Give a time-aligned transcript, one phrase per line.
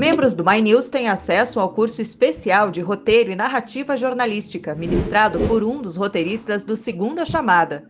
[0.00, 5.38] Membros do My News têm acesso ao curso especial de roteiro e narrativa jornalística, ministrado
[5.40, 7.86] por um dos roteiristas do Segunda Chamada.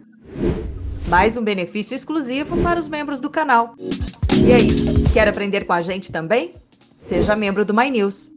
[1.07, 3.77] Mais um benefício exclusivo para os membros do canal.
[4.45, 4.67] E aí,
[5.12, 6.51] quer aprender com a gente também?
[6.99, 8.33] Seja membro do My News.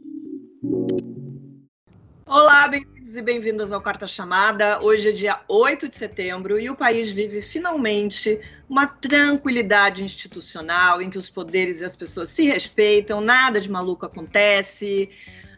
[2.26, 2.68] Olá,
[3.04, 4.82] bem-vindos e bem-vindas ao Quarta Chamada.
[4.82, 11.10] Hoje é dia 8 de setembro e o país vive finalmente uma tranquilidade institucional em
[11.10, 15.10] que os poderes e as pessoas se respeitam, nada de maluco acontece.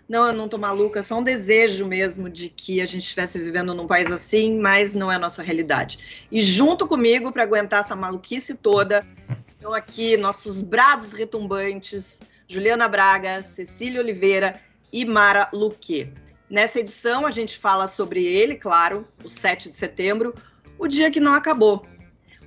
[0.08, 3.38] Não, eu não tô maluca, é só um desejo mesmo de que a gente estivesse
[3.38, 6.26] vivendo num país assim, mas não é a nossa realidade.
[6.32, 9.06] E junto comigo, para aguentar essa maluquice toda,
[9.40, 14.60] estão aqui nossos brados retumbantes, Juliana Braga, Cecília Oliveira
[14.92, 16.12] e Mara Luque.
[16.48, 20.34] Nessa edição, a gente fala sobre ele, claro, o 7 de setembro,
[20.78, 21.84] o dia que não acabou.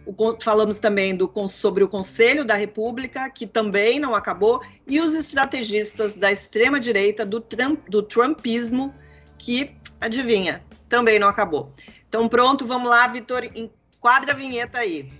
[0.05, 5.13] O, falamos também do, sobre o Conselho da República, que também não acabou, e os
[5.13, 8.95] estrategistas da extrema-direita do, Trump, do Trumpismo,
[9.37, 11.73] que, adivinha, também não acabou.
[12.07, 15.11] Então, pronto, vamos lá, Vitor, enquadra a vinheta aí.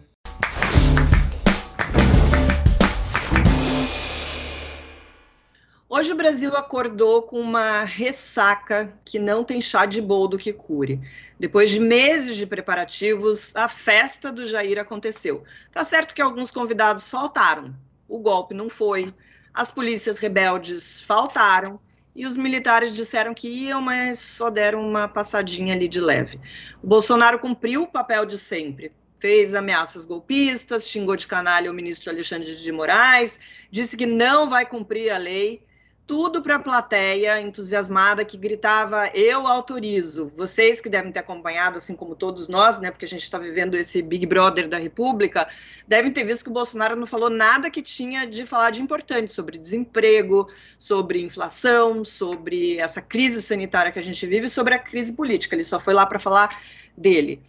[5.92, 11.02] Hoje o Brasil acordou com uma ressaca que não tem chá de boldo que cure.
[11.40, 15.44] Depois de meses de preparativos, a festa do Jair aconteceu.
[15.72, 17.74] Tá certo que alguns convidados faltaram.
[18.08, 19.12] O golpe não foi,
[19.52, 21.80] as polícias rebeldes faltaram
[22.16, 26.40] e os militares disseram que iam, mas só deram uma passadinha ali de leve.
[26.84, 28.92] O Bolsonaro cumpriu o papel de sempre.
[29.18, 33.40] Fez ameaças golpistas, xingou de canalha o ministro Alexandre de Moraes,
[33.72, 35.68] disse que não vai cumprir a lei
[36.10, 40.34] tudo para a plateia entusiasmada que gritava: Eu autorizo.
[40.36, 43.76] Vocês que devem ter acompanhado, assim como todos nós, né, porque a gente está vivendo
[43.76, 45.48] esse Big Brother da República,
[45.88, 49.32] devem ter visto que o Bolsonaro não falou nada que tinha de falar de importante
[49.32, 50.50] sobre desemprego,
[50.80, 55.54] sobre inflação, sobre essa crise sanitária que a gente vive, sobre a crise política.
[55.54, 56.60] Ele só foi lá para falar
[56.98, 57.40] dele.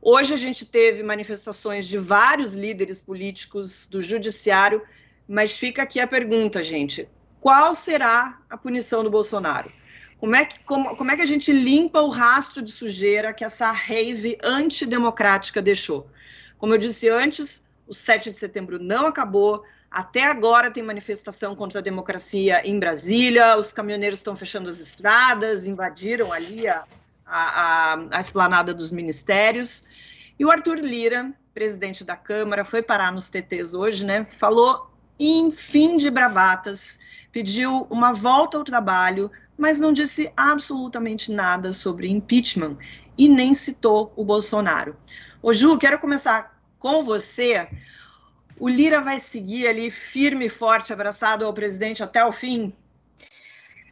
[0.00, 4.80] Hoje a gente teve manifestações de vários líderes políticos do judiciário,
[5.28, 7.06] mas fica aqui a pergunta, gente
[7.40, 9.72] qual será a punição do Bolsonaro?
[10.18, 13.44] Como é, que, como, como é que a gente limpa o rastro de sujeira que
[13.44, 16.10] essa rave antidemocrática deixou?
[16.58, 19.64] Como eu disse antes, o 7 de setembro não acabou.
[19.88, 23.56] Até agora tem manifestação contra a democracia em Brasília.
[23.56, 26.84] Os caminhoneiros estão fechando as estradas, invadiram ali a,
[27.24, 29.84] a, a, a esplanada dos ministérios.
[30.36, 34.24] E o Arthur Lira, presidente da Câmara, foi parar nos TTs hoje, né?
[34.24, 36.98] Falou em fim de bravatas
[37.38, 42.76] pediu uma volta ao trabalho, mas não disse absolutamente nada sobre impeachment
[43.16, 44.96] e nem citou o Bolsonaro.
[45.40, 47.68] Ô Ju, quero começar com você.
[48.58, 52.76] O Lira vai seguir ali firme e forte, abraçado ao presidente até o fim?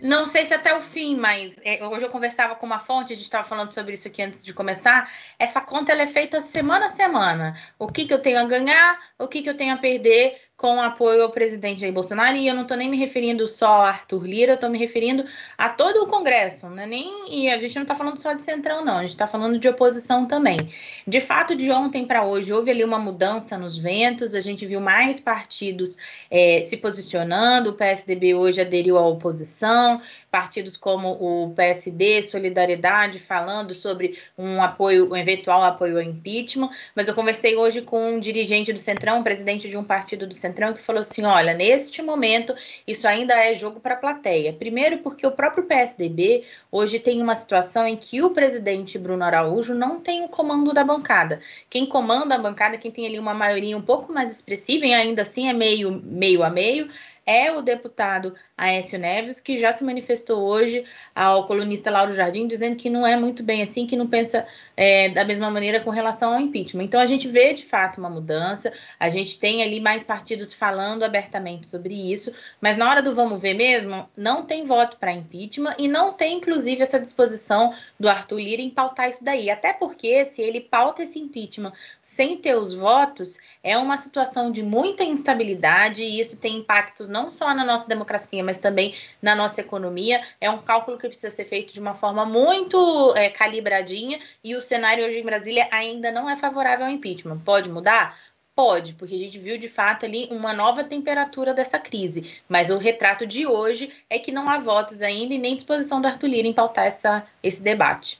[0.00, 3.16] Não sei se até o fim, mas é, hoje eu conversava com uma fonte, a
[3.16, 5.08] gente estava falando sobre isso aqui antes de começar.
[5.38, 7.56] Essa conta é feita semana a semana.
[7.78, 10.80] O que, que eu tenho a ganhar, o que, que eu tenho a perder com
[10.80, 14.26] apoio ao presidente Jair Bolsonaro, e eu não estou nem me referindo só a Arthur
[14.26, 15.22] Lira, estou me referindo
[15.58, 16.86] a todo o Congresso, né?
[16.86, 19.58] nem, e a gente não está falando só de centrão, não, a gente está falando
[19.58, 20.72] de oposição também.
[21.06, 24.80] De fato, de ontem para hoje, houve ali uma mudança nos ventos, a gente viu
[24.80, 25.98] mais partidos
[26.30, 30.00] é, se posicionando, o PSDB hoje aderiu à oposição,
[30.36, 37.08] partidos como o PSD, Solidariedade, falando sobre um apoio, um eventual apoio ao impeachment, mas
[37.08, 40.74] eu conversei hoje com um dirigente do Centrão, um presidente de um partido do Centrão,
[40.74, 42.54] que falou assim: olha, neste momento
[42.86, 44.52] isso ainda é jogo para a plateia.
[44.52, 49.74] Primeiro, porque o próprio PSDB hoje tem uma situação em que o presidente Bruno Araújo
[49.74, 51.40] não tem o comando da bancada.
[51.70, 55.22] Quem comanda a bancada, quem tem ali uma maioria um pouco mais expressiva, e ainda
[55.22, 56.90] assim é meio, meio a meio,
[57.26, 60.84] é o deputado Aécio Neves, que já se manifestou hoje
[61.14, 65.10] ao colunista Lauro Jardim, dizendo que não é muito bem assim, que não pensa é,
[65.10, 66.84] da mesma maneira com relação ao impeachment.
[66.84, 71.02] Então a gente vê de fato uma mudança, a gente tem ali mais partidos falando
[71.02, 75.74] abertamente sobre isso, mas na hora do vamos ver mesmo, não tem voto para impeachment
[75.78, 79.50] e não tem, inclusive, essa disposição do Arthur Lira em pautar isso daí.
[79.50, 84.62] Até porque, se ele pauta esse impeachment sem ter os votos, é uma situação de
[84.62, 89.60] muita instabilidade e isso tem impactos não só na nossa democracia, mas também na nossa
[89.60, 90.22] economia.
[90.40, 94.60] É um cálculo que precisa ser feito de uma forma muito é, calibradinha e o
[94.60, 97.38] cenário hoje em Brasília ainda não é favorável ao impeachment.
[97.38, 98.16] Pode mudar?
[98.54, 102.40] Pode, porque a gente viu de fato ali uma nova temperatura dessa crise.
[102.48, 106.06] Mas o retrato de hoje é que não há votos ainda e nem disposição do
[106.06, 108.18] Arthur Lira em pautar essa, esse debate.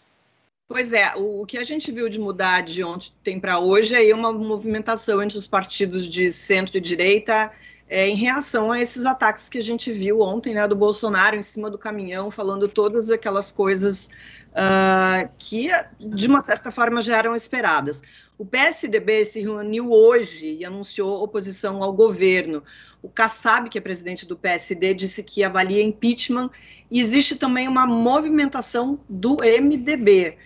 [0.69, 4.15] Pois é, o, o, que a gente viu de mudar de ontem para hoje é
[4.15, 7.53] uma movimentação entre os partidos de centro e direita
[7.89, 11.43] é, em reação a esses ataques que a gente viu ontem, né, do Bolsonaro em
[11.43, 14.11] cima do caminhão, falando todas aquelas coisas
[14.51, 18.03] uh, que, de uma certa forma, já eram esperadas.
[18.37, 22.63] O PSDB se reuniu hoje e anunciou oposição ao governo.
[23.01, 26.51] O Kassab, que é presidente do PSD, disse que avalia impeachment.
[26.91, 30.37] E existe também uma movimentação do MDB.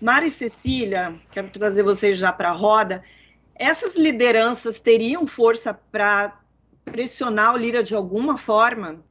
[0.00, 3.04] Mari Cecília, quero trazer vocês já para a roda.
[3.54, 6.38] Essas lideranças teriam força para
[6.90, 9.04] pressionar o Lira de alguma forma?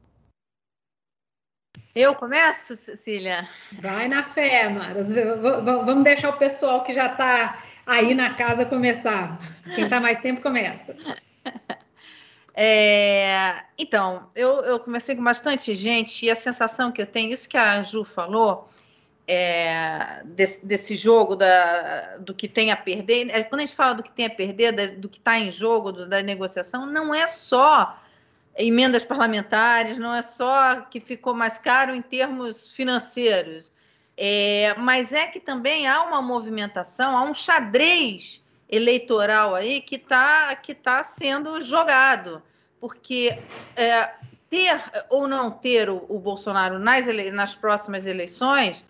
[1.94, 3.48] Eu começo, Cecília?
[3.80, 5.02] Vai na fé, Mara.
[5.02, 9.38] Vamos deixar o pessoal que já está aí na casa começar.
[9.74, 10.96] Quem está mais tempo começa.
[12.58, 17.46] É, então, eu, eu comecei com bastante gente e a sensação que eu tenho, isso
[17.46, 18.70] que a Ju falou,
[19.26, 23.28] é, desse, desse, jogo da, do que tem a perder.
[23.30, 25.50] É, quando a gente fala do que tem a perder, da, do que está em
[25.50, 28.00] jogo, do, da negociação, não é só
[28.56, 33.72] emendas parlamentares, não é só que ficou mais caro em termos financeiros,
[34.16, 40.54] é, mas é que também há uma movimentação, há um xadrez eleitoral aí que está
[40.56, 42.42] que tá sendo jogado,
[42.80, 43.36] porque
[43.76, 44.10] é,
[44.48, 44.80] ter
[45.10, 48.84] ou não ter o, o Bolsonaro nas, nas próximas eleições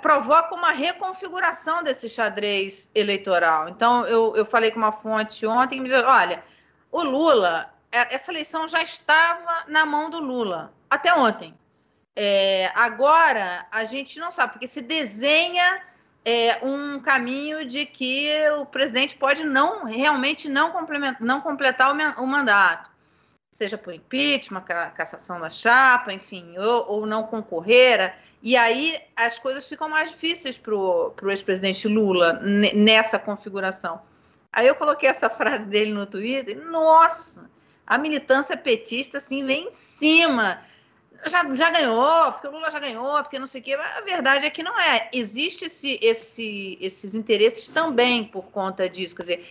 [0.00, 3.68] provoca uma reconfiguração desse xadrez eleitoral.
[3.68, 6.44] Então, eu, eu falei com uma fonte ontem e me disse, olha,
[6.92, 11.54] o Lula, é, essa eleição já estava na mão do Lula, até ontem.
[12.14, 15.82] É, agora, a gente não sabe, porque se desenha
[16.24, 20.72] é, um caminho de que o presidente pode não realmente não,
[21.18, 22.94] não completar o, o mandato
[23.54, 24.62] seja por impeachment,
[24.96, 28.16] cassação da chapa, enfim, ou, ou não concorrer.
[28.44, 34.02] E aí as coisas ficam mais difíceis para o ex-presidente Lula nessa configuração.
[34.52, 37.50] Aí eu coloquei essa frase dele no Twitter, nossa,
[37.86, 40.60] a militância petista assim vem em cima.
[41.26, 43.78] Já, já ganhou, porque o Lula já ganhou, porque não sei o quê.
[43.78, 45.08] Mas a verdade é que não é.
[45.14, 49.16] Existe esse, esse, esses interesses também por conta disso.
[49.16, 49.46] Quer dizer,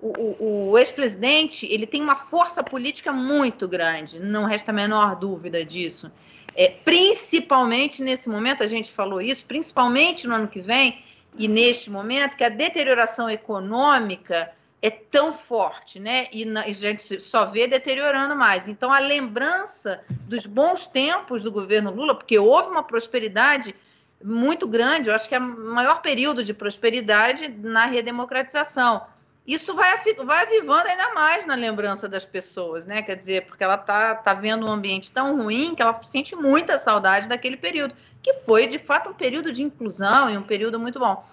[0.00, 5.16] o, o, o ex-presidente ele tem uma força política muito grande, não resta a menor
[5.16, 6.10] dúvida disso.
[6.54, 10.98] É, principalmente nesse momento, a gente falou isso, principalmente no ano que vem,
[11.38, 16.26] e neste momento, que a deterioração econômica é tão forte, né?
[16.32, 18.66] E, na, e a gente só vê deteriorando mais.
[18.66, 23.76] Então, a lembrança dos bons tempos do governo Lula, porque houve uma prosperidade
[24.22, 25.42] muito grande, eu acho que é o
[25.72, 29.02] maior período de prosperidade na redemocratização
[29.54, 33.02] isso vai, vai avivando ainda mais na lembrança das pessoas, né?
[33.02, 36.78] Quer dizer, porque ela tá, tá vendo um ambiente tão ruim que ela sente muita
[36.78, 40.98] saudade daquele período, que foi de fato um período de inclusão e um período muito
[40.98, 41.24] bom.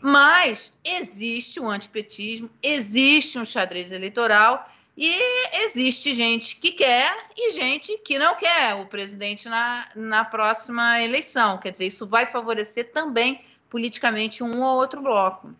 [0.00, 5.16] Mas existe o um antipetismo, existe um xadrez eleitoral e
[5.62, 11.58] existe gente que quer e gente que não quer o presidente na, na próxima eleição.
[11.58, 15.54] Quer dizer, isso vai favorecer também politicamente um ou outro bloco.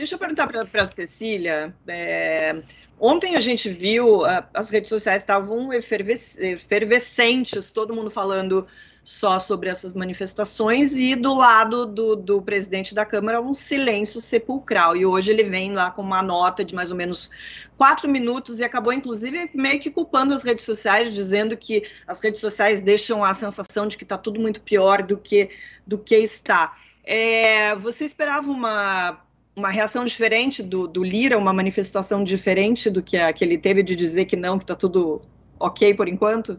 [0.00, 1.74] Deixa eu perguntar para a Cecília.
[1.86, 2.62] É,
[2.98, 4.22] ontem a gente viu,
[4.54, 8.66] as redes sociais estavam efervescentes, todo mundo falando
[9.04, 14.96] só sobre essas manifestações, e do lado do, do, presidente da Câmara, um silêncio sepulcral.
[14.96, 17.28] E hoje ele vem lá com uma nota de mais ou menos
[17.76, 22.40] quatro minutos e acabou, inclusive, meio que culpando as redes sociais, dizendo que as redes
[22.40, 25.50] sociais deixam a sensação de que está tudo muito pior do que,
[25.86, 26.74] do que está.
[27.04, 33.16] É, você esperava uma uma reação diferente do, do Lira, uma manifestação diferente do que,
[33.16, 35.20] a, que ele teve de dizer que não, que está tudo
[35.58, 36.58] ok por enquanto?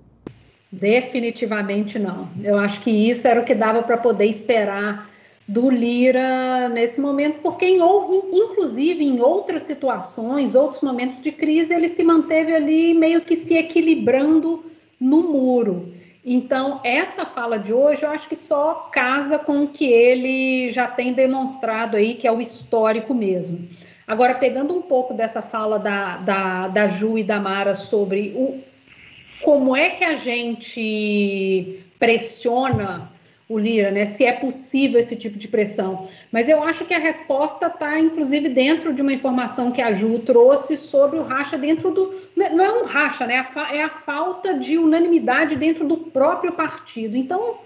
[0.72, 2.30] Definitivamente não.
[2.44, 5.10] Eu acho que isso era o que dava para poder esperar
[5.48, 7.80] do Lira nesse momento, porque em,
[8.32, 13.56] inclusive em outras situações, outros momentos de crise, ele se manteve ali meio que se
[13.56, 14.64] equilibrando
[15.00, 15.94] no muro.
[16.24, 20.88] Então, essa fala de hoje eu acho que só casa com o que ele já
[20.88, 23.68] tem demonstrado aí, que é o histórico mesmo.
[24.06, 28.62] Agora, pegando um pouco dessa fala da, da, da Ju e da Mara sobre o,
[29.42, 33.11] como é que a gente pressiona
[33.52, 34.06] o Lira, né?
[34.06, 36.08] Se é possível esse tipo de pressão.
[36.32, 40.20] Mas eu acho que a resposta está, inclusive, dentro de uma informação que a Ju
[40.20, 42.14] trouxe sobre o racha dentro do.
[42.36, 43.46] Né, não é um racha, né?
[43.72, 47.18] É a falta de unanimidade dentro do próprio partido.
[47.18, 47.58] Então,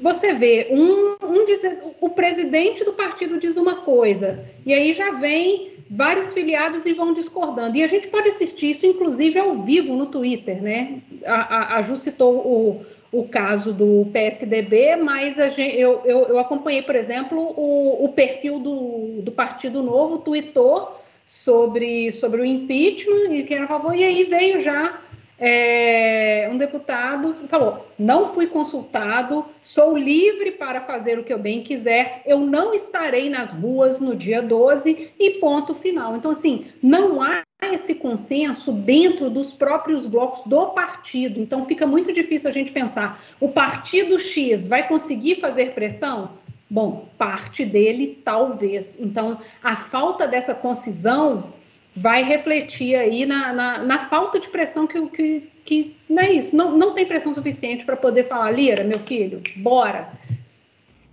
[0.00, 1.62] você vê, um, um diz,
[2.00, 7.12] o presidente do partido diz uma coisa, e aí já vem vários filiados e vão
[7.12, 7.76] discordando.
[7.76, 11.02] E a gente pode assistir isso, inclusive, ao vivo no Twitter, né?
[11.24, 16.38] A, a, a Ju citou o o caso do PSDB, mas gente, eu, eu, eu,
[16.38, 23.32] acompanhei, por exemplo, o, o perfil do, do, Partido Novo tweetou sobre, sobre o impeachment
[23.32, 25.00] e quem era a favor, e aí veio já
[25.40, 31.62] é, um deputado falou: não fui consultado, sou livre para fazer o que eu bem
[31.62, 36.14] quiser, eu não estarei nas ruas no dia 12 e ponto final.
[36.14, 41.40] Então, assim, não há esse consenso dentro dos próprios blocos do partido.
[41.40, 46.38] Então, fica muito difícil a gente pensar: o partido X vai conseguir fazer pressão?
[46.68, 49.00] Bom, parte dele talvez.
[49.00, 51.52] Então, a falta dessa concisão
[51.94, 56.54] vai refletir aí na, na, na falta de pressão que, que, que não é isso,
[56.54, 60.10] não, não tem pressão suficiente para poder falar, Lira, meu filho, bora.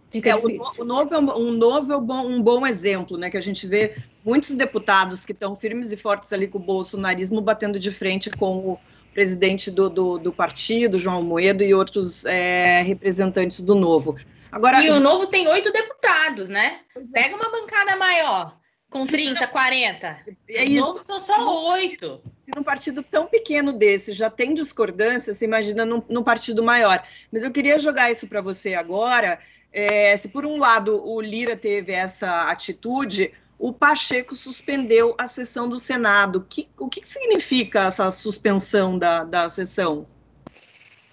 [0.09, 0.47] Fica é, o,
[0.79, 3.29] o, novo é um, um novo é um bom, um bom exemplo, né?
[3.29, 7.41] Que a gente vê muitos deputados que estão firmes e fortes ali com o bolsonarismo
[7.41, 8.79] batendo de frente com o
[9.13, 14.15] presidente do, do, do partido, João Moedo, e outros é, representantes do Novo.
[14.51, 16.79] Agora, e o Novo tem oito deputados, né?
[16.95, 17.01] É.
[17.11, 18.57] Pega uma bancada maior.
[18.89, 20.17] Com 30, 40.
[20.49, 21.03] É isso.
[21.05, 22.21] são só oito.
[22.41, 27.03] Se num partido tão pequeno desse já tem discordância, você imagina num, num partido maior.
[27.31, 29.39] Mas eu queria jogar isso para você agora.
[29.73, 35.67] É, se por um lado o Lira teve essa atitude, o Pacheco suspendeu a sessão
[35.67, 36.45] do Senado.
[36.47, 40.07] Que, o que, que significa essa suspensão da, da sessão?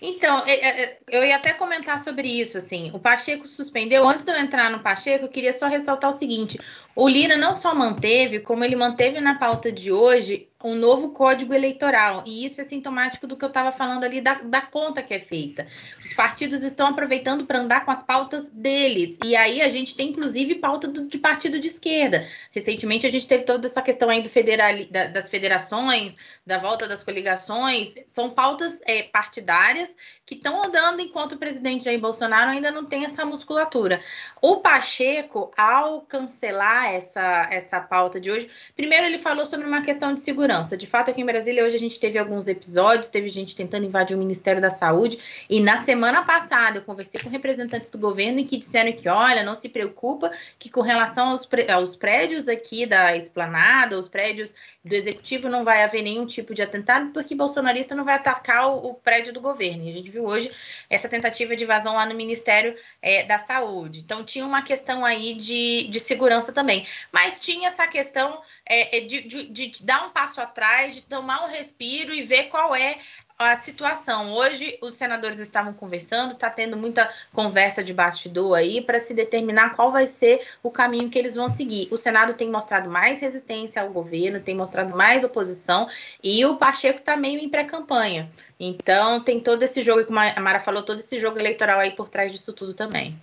[0.07, 4.31] Então, é, é, eu ia até comentar sobre isso, assim, o Pacheco suspendeu, antes de
[4.31, 6.59] eu entrar no Pacheco, eu queria só ressaltar o seguinte,
[6.95, 11.52] o Lira não só manteve, como ele manteve na pauta de hoje um novo código
[11.52, 12.25] eleitoral.
[12.26, 15.21] E isso é sintomático do que eu estava falando ali da, da, conta que é
[15.21, 15.66] feita.
[16.02, 19.18] Os partidos estão aproveitando para andar com as pautas deles.
[19.23, 22.26] E aí a gente tem, inclusive, pauta do, de partido de esquerda.
[22.50, 26.16] Recentemente a gente teve toda essa questão aí do federal, da, das federações,
[26.47, 27.94] da volta das coligações.
[28.06, 29.94] São pautas é, partidárias
[30.25, 34.00] que estão andando enquanto o presidente Jair Bolsonaro ainda não tem essa musculatura.
[34.40, 40.14] O Pacheco, ao cancelar essa, essa pauta de hoje, primeiro ele falou sobre uma questão
[40.14, 40.54] de segurança.
[40.63, 44.17] De fato, aqui em Brasília hoje a gente teve alguns episódios, teve gente tentando invadir
[44.17, 45.19] o Ministério da Saúde,
[45.49, 49.43] e na semana passada eu conversei com representantes do governo e que disseram que, olha,
[49.43, 54.95] não se preocupa, que com relação aos, aos prédios aqui da esplanada, os prédios do
[54.95, 58.95] executivo, não vai haver nenhum tipo de atentado, porque bolsonarista não vai atacar o, o
[58.95, 59.85] prédio do governo.
[59.85, 60.53] E a gente viu hoje
[60.91, 64.01] essa tentativa de invasão lá no Ministério é, da Saúde.
[64.01, 66.87] Então, tinha uma questão aí de, de segurança também.
[67.11, 71.49] Mas tinha essa questão é, de, de, de dar um passo atrás, de tomar um
[71.49, 72.99] respiro e ver qual é
[73.39, 74.33] a situação.
[74.33, 79.75] Hoje, os senadores estavam conversando, está tendo muita conversa de bastidor aí para se determinar
[79.75, 81.89] qual vai ser o caminho que eles vão seguir.
[81.91, 85.89] O Senado tem mostrado mais resistência ao governo, tem mostrado mais oposição
[86.23, 88.31] e o Pacheco está meio em pré-campanha.
[88.59, 92.09] Então, tem todo esse jogo, como a Mara falou, todo esse jogo eleitoral aí por
[92.09, 93.19] trás disso tudo também.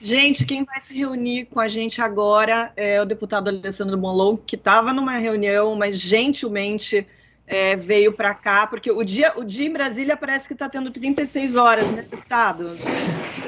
[0.00, 4.56] Gente, quem vai se reunir com a gente agora é o deputado Alessandro Monlon, que
[4.56, 7.06] estava numa reunião, mas gentilmente
[7.46, 10.90] é, veio para cá, porque o dia, o dia em Brasília parece que está tendo
[10.90, 12.78] 36 horas, né, deputado?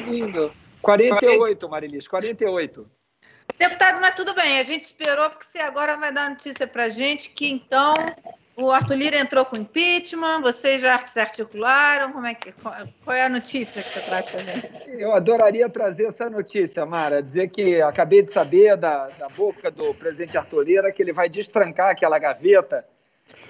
[0.07, 0.53] Lindo.
[0.83, 2.87] 48, Marilis, 48.
[3.57, 6.89] Deputado, mas tudo bem, a gente esperou, porque você agora vai dar notícia para a
[6.89, 7.95] gente que então
[8.57, 13.25] o Arthur Lira entrou com impeachment, vocês já se articularam, como é que, qual é
[13.25, 14.91] a notícia que você traz para gente?
[14.91, 19.95] Eu adoraria trazer essa notícia, Mara, dizer que acabei de saber da, da boca do
[19.95, 22.85] presidente Arthur Lira que ele vai destrancar aquela gaveta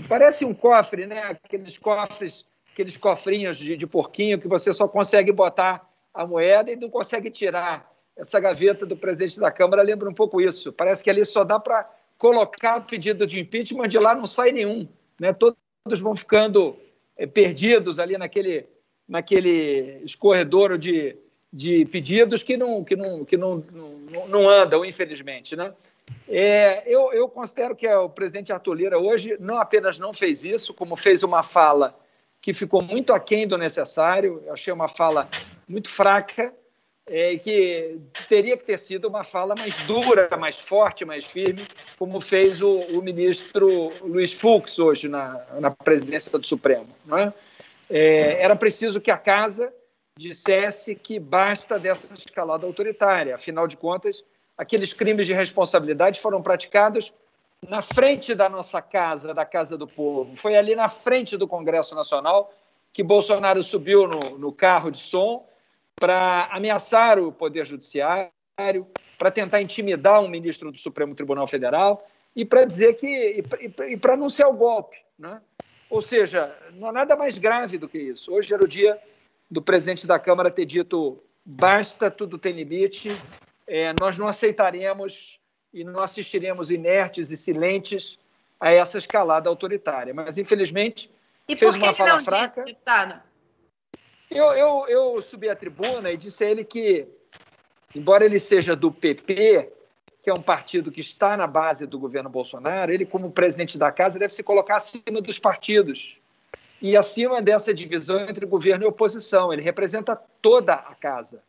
[0.08, 1.22] Parece um cofre, né?
[1.44, 6.76] Aqueles cofres, aqueles cofrinhos de, de porquinho que você só consegue botar a moeda e
[6.76, 7.90] não consegue tirar.
[8.16, 10.72] Essa gaveta do presidente da Câmara lembra um pouco isso.
[10.72, 11.88] Parece que ali só dá para
[12.22, 14.86] colocar o pedido de impeachment, de lá não sai nenhum.
[15.18, 15.32] Né?
[15.32, 16.76] Todos vão ficando
[17.16, 18.64] é, perdidos ali naquele,
[19.08, 21.16] naquele escorredor de,
[21.52, 25.56] de pedidos que não, que não, que não, não, não andam, infelizmente.
[25.56, 25.74] Né?
[26.28, 30.72] É, eu, eu, considero que o presidente Arthur Lira hoje não apenas não fez isso,
[30.72, 31.98] como fez uma fala
[32.40, 35.28] que ficou muito aquém do necessário, eu achei uma fala
[35.66, 36.54] muito fraca,
[37.06, 41.62] é, que teria que ter sido uma fala mais dura, mais forte, mais firme,
[41.98, 46.88] como fez o, o ministro Luiz Fux hoje na, na presidência do Supremo.
[47.04, 47.32] Não é?
[47.90, 49.72] É, era preciso que a casa
[50.16, 54.24] dissesse que basta dessa escalada autoritária, afinal de contas,
[54.56, 57.12] aqueles crimes de responsabilidade foram praticados
[57.68, 60.36] na frente da nossa casa, da Casa do Povo.
[60.36, 62.52] Foi ali na frente do Congresso Nacional
[62.92, 65.46] que Bolsonaro subiu no, no carro de som
[66.02, 68.32] para ameaçar o Poder Judiciário,
[69.16, 72.04] para tentar intimidar um ministro do Supremo Tribunal Federal
[72.34, 73.44] e para dizer que.
[73.86, 74.96] e, para anunciar o golpe.
[75.16, 75.40] Né?
[75.88, 78.34] Ou seja, não há nada mais grave do que isso.
[78.34, 78.98] Hoje era o dia
[79.48, 83.08] do presidente da Câmara ter dito basta, tudo tem limite,
[83.64, 85.38] é, nós não aceitaremos
[85.72, 88.18] e não assistiremos inertes e silentes
[88.58, 90.12] a essa escalada autoritária.
[90.12, 91.08] Mas, infelizmente,
[91.48, 92.44] e fez uma fala não fraca.
[92.44, 93.22] disse, deputado?
[94.34, 97.06] Eu, eu, eu subi à tribuna e disse a ele que,
[97.94, 99.70] embora ele seja do PP,
[100.22, 103.92] que é um partido que está na base do governo Bolsonaro, ele, como presidente da
[103.92, 106.16] casa, deve se colocar acima dos partidos
[106.80, 109.52] e acima dessa divisão entre governo e oposição.
[109.52, 111.42] Ele representa toda a casa.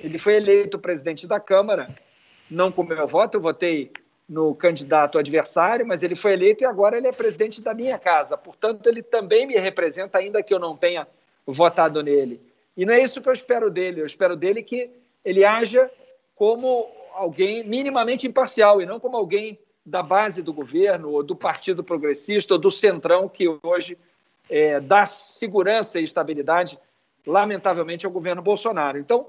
[0.00, 1.94] Ele foi eleito presidente da Câmara,
[2.50, 3.92] não com meu voto, eu votei
[4.26, 8.38] no candidato adversário, mas ele foi eleito e agora ele é presidente da minha casa.
[8.38, 11.06] Portanto, ele também me representa, ainda que eu não tenha
[11.52, 12.40] votado nele.
[12.76, 14.00] E não é isso que eu espero dele.
[14.00, 14.90] Eu espero dele que
[15.24, 15.90] ele haja
[16.34, 21.82] como alguém minimamente imparcial e não como alguém da base do governo ou do Partido
[21.82, 23.96] Progressista ou do Centrão que hoje
[24.50, 26.78] é, dá segurança e estabilidade,
[27.26, 28.98] lamentavelmente, ao governo Bolsonaro.
[28.98, 29.28] Então,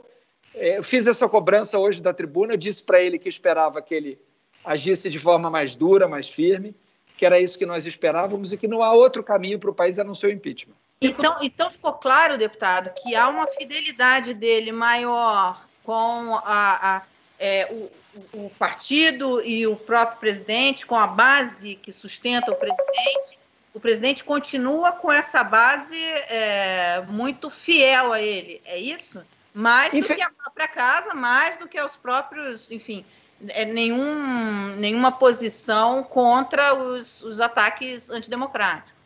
[0.53, 4.19] é, eu fiz essa cobrança hoje da tribuna, disse para ele que esperava que ele
[4.65, 6.75] agisse de forma mais dura, mais firme,
[7.15, 9.97] que era isso que nós esperávamos e que não há outro caminho para o país
[9.97, 10.75] a não ser o impeachment.
[10.99, 17.01] Então, então ficou claro, deputado, que há uma fidelidade dele maior com a, a,
[17.39, 23.37] é, o, o, partido e o próprio presidente, com a base que sustenta o presidente.
[23.73, 29.23] O presidente continua com essa base é, muito fiel a ele, é isso?
[29.53, 33.05] Mais do que a própria casa, mais do que os próprios, enfim,
[33.49, 38.96] é, nenhum, nenhuma posição contra os, os ataques antidemocráticos.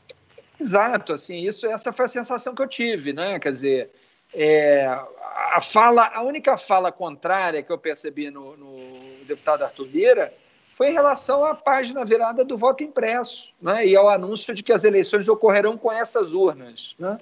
[0.62, 3.40] Exato, assim, isso, essa foi a sensação que eu tive, né?
[3.40, 3.90] Quer dizer,
[4.32, 10.34] é, a fala, a única fala contrária que eu percebi no, no, deputado Arthur Lira
[10.74, 13.88] foi em relação à página virada do voto impresso, né?
[13.88, 17.18] E ao anúncio de que as eleições ocorrerão com essas urnas, né?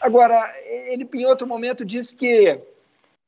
[0.00, 2.58] Agora, ele em outro momento disse que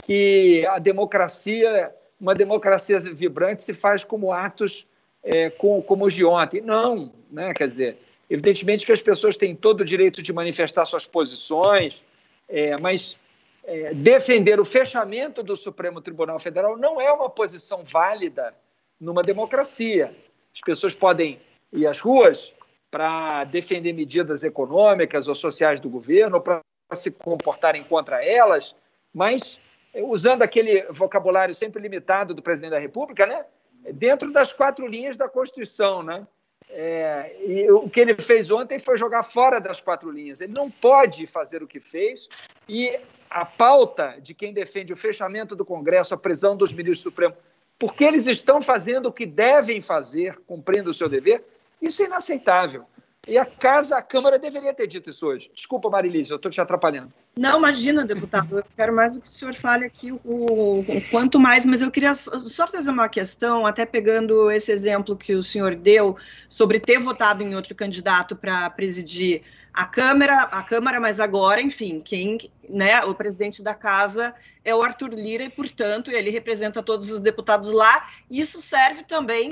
[0.06, 4.86] que a democracia, uma democracia vibrante se faz como atos
[5.22, 6.60] é, com, como os de ontem.
[6.60, 7.54] Não, né?
[7.54, 7.98] Quer dizer,
[8.28, 12.02] Evidentemente que as pessoas têm todo o direito de manifestar suas posições,
[12.48, 13.16] é, mas
[13.64, 18.54] é, defender o fechamento do Supremo Tribunal Federal não é uma posição válida
[19.00, 20.14] numa democracia.
[20.54, 21.40] As pessoas podem
[21.72, 22.52] ir às ruas
[22.90, 28.74] para defender medidas econômicas ou sociais do governo, para se comportarem contra elas,
[29.12, 29.58] mas
[29.92, 33.44] é, usando aquele vocabulário sempre limitado do presidente da República, né?
[33.92, 36.26] dentro das quatro linhas da Constituição, né?
[36.70, 40.40] É, e o que ele fez ontem foi jogar fora das quatro linhas.
[40.40, 42.28] Ele não pode fazer o que fez.
[42.68, 42.98] E
[43.30, 47.36] a pauta de quem defende o fechamento do Congresso, a prisão dos ministros supremos,
[47.78, 51.44] porque eles estão fazendo o que devem fazer, cumprindo o seu dever,
[51.82, 52.86] isso é inaceitável.
[53.26, 55.50] E a casa, a Câmara deveria ter dito isso hoje.
[55.54, 57.12] Desculpa, Marilise, eu estou te atrapalhando.
[57.36, 58.58] Não, imagina, deputado.
[58.58, 62.14] Eu quero mais que o senhor fale aqui o, o, quanto mais, mas eu queria
[62.14, 66.16] só trazer uma questão, até pegando esse exemplo que o senhor deu
[66.48, 72.00] sobre ter votado em outro candidato para presidir a Câmara, a Câmara, mas agora, enfim,
[72.00, 74.32] quem, né, o presidente da casa
[74.64, 78.08] é o Arthur Lira e, portanto, ele representa todos os deputados lá.
[78.30, 79.50] Isso serve também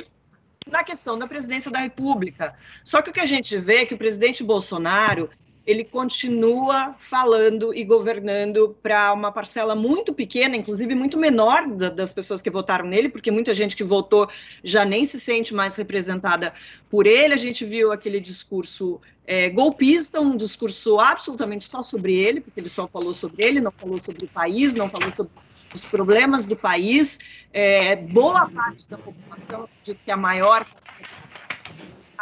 [0.72, 2.54] na questão da presidência da República.
[2.82, 5.30] Só que o que a gente vê é que o presidente Bolsonaro
[5.66, 12.12] ele continua falando e governando para uma parcela muito pequena, inclusive muito menor da, das
[12.12, 14.28] pessoas que votaram nele, porque muita gente que votou
[14.64, 16.52] já nem se sente mais representada
[16.90, 17.34] por ele.
[17.34, 22.68] A gente viu aquele discurso é, golpista, um discurso absolutamente só sobre ele, porque ele
[22.68, 25.32] só falou sobre ele, não falou sobre o país, não falou sobre
[25.72, 27.18] os problemas do país.
[27.52, 30.66] É, boa parte da população, de que a maior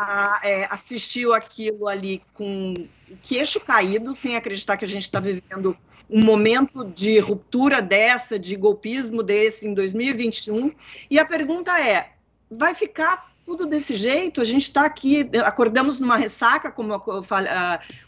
[0.00, 2.74] a, é, assistiu aquilo ali com
[3.22, 5.76] queixo caído, sem acreditar que a gente está vivendo
[6.08, 10.72] um momento de ruptura dessa, de golpismo desse em 2021.
[11.10, 12.12] E a pergunta é:
[12.50, 14.40] vai ficar tudo desse jeito?
[14.40, 17.02] A gente está aqui, acordamos numa ressaca, como eu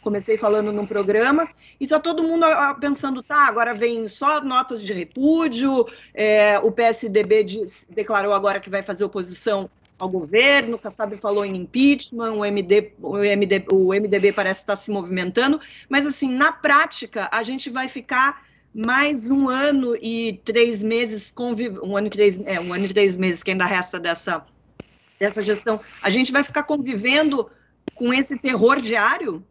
[0.00, 1.46] comecei falando no programa,
[1.78, 2.46] e está todo mundo
[2.80, 8.70] pensando: tá, agora vem só notas de repúdio, é, o PSDB diz, declarou agora que
[8.70, 9.68] vai fazer oposição
[10.02, 14.90] ao governo, Kassab falou em impeachment, o, MD, o, MD, o MDB parece estar se
[14.90, 21.30] movimentando, mas assim, na prática, a gente vai ficar mais um ano e três meses
[21.30, 21.78] conviv...
[21.84, 24.44] um ano e três, é, um ano e três meses que ainda resta dessa,
[25.20, 27.48] dessa gestão, a gente vai ficar convivendo
[27.94, 29.46] com esse terror diário?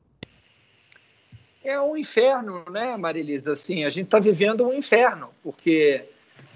[1.64, 3.54] É um inferno, né, Marilisa?
[3.54, 6.10] Assim, a gente está vivendo um inferno, porque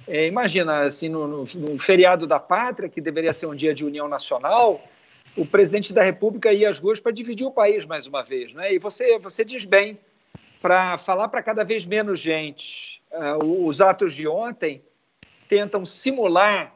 [0.08, 3.84] é, imagina, assim, no, no, no, feriado da pátria, que deveria ser um dia de
[3.84, 4.84] união nacional,
[5.36, 8.54] o presidente da República ia às ruas para dividir o país mais uma vez.
[8.54, 8.74] Né?
[8.74, 10.00] E você, você diz bem,
[10.62, 13.02] para falar para cada vez menos gente.
[13.12, 14.84] Uh, os atos de ontem
[15.48, 16.76] tentam simular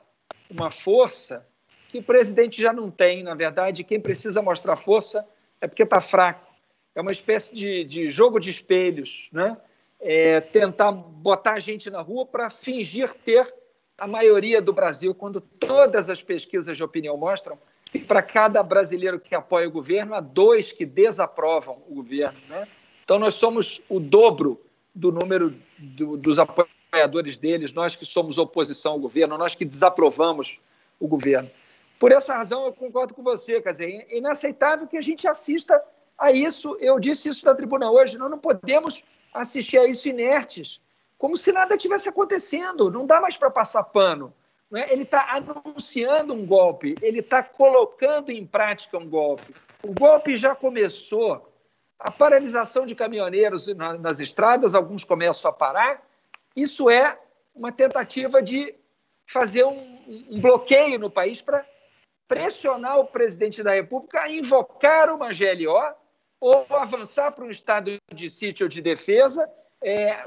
[0.49, 1.47] uma força
[1.89, 3.23] que o presidente já não tem.
[3.23, 5.25] Na verdade, quem precisa mostrar força
[5.61, 6.47] é porque está fraco.
[6.95, 9.57] É uma espécie de, de jogo de espelhos, né?
[9.99, 13.53] É tentar botar a gente na rua para fingir ter
[13.97, 17.57] a maioria do Brasil, quando todas as pesquisas de opinião mostram
[17.91, 22.37] que para cada brasileiro que apoia o governo, há dois que desaprovam o governo.
[22.47, 22.67] Né?
[23.03, 24.61] Então, nós somos o dobro
[24.93, 30.59] do número do, dos apoiadores deles, nós que somos oposição ao governo, nós que desaprovamos
[30.99, 31.49] o governo.
[31.97, 35.81] Por essa razão, eu concordo com você, quer dizer, é inaceitável que a gente assista
[36.17, 36.77] a isso.
[36.79, 40.81] Eu disse isso na tribuna hoje, nós não podemos assistir a isso inertes,
[41.17, 42.89] como se nada tivesse acontecendo.
[42.89, 44.33] Não dá mais para passar pano.
[44.73, 44.91] É?
[44.93, 49.53] Ele está anunciando um golpe, ele está colocando em prática um golpe.
[49.83, 51.47] O golpe já começou.
[51.97, 56.01] A paralisação de caminhoneiros nas estradas, alguns começam a parar.
[56.55, 57.19] Isso é
[57.53, 58.73] uma tentativa de
[59.25, 61.65] fazer um, um bloqueio no país para
[62.25, 65.93] pressionar o presidente da República a invocar uma GLO
[66.39, 69.49] ou avançar para um estado de sítio ou de defesa,
[69.81, 70.25] é,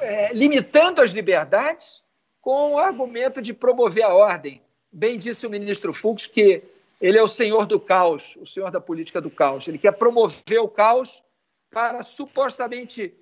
[0.00, 2.02] é, limitando as liberdades
[2.40, 4.62] com o argumento de promover a ordem.
[4.92, 6.62] Bem disse o ministro Fux que
[7.00, 9.66] ele é o senhor do caos, o senhor da política do caos.
[9.66, 11.22] Ele quer promover o caos
[11.70, 13.14] para supostamente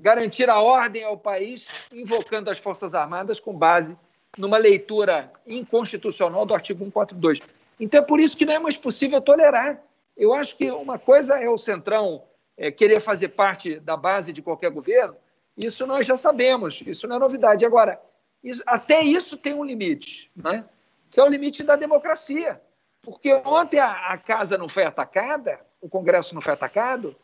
[0.00, 3.96] garantir a ordem ao país, invocando as Forças Armadas com base
[4.36, 7.40] numa leitura inconstitucional do artigo 142.
[7.80, 9.82] Então é por isso que não é mais possível tolerar.
[10.16, 12.24] Eu acho que uma coisa é o Centrão
[12.56, 15.16] é, querer fazer parte da base de qualquer governo,
[15.56, 17.64] isso nós já sabemos, isso não é novidade.
[17.64, 18.00] Agora,
[18.42, 20.64] isso, até isso tem um limite, né?
[21.10, 22.60] que é o limite da democracia.
[23.02, 27.16] Porque ontem a, a casa não foi atacada, o Congresso não foi atacado,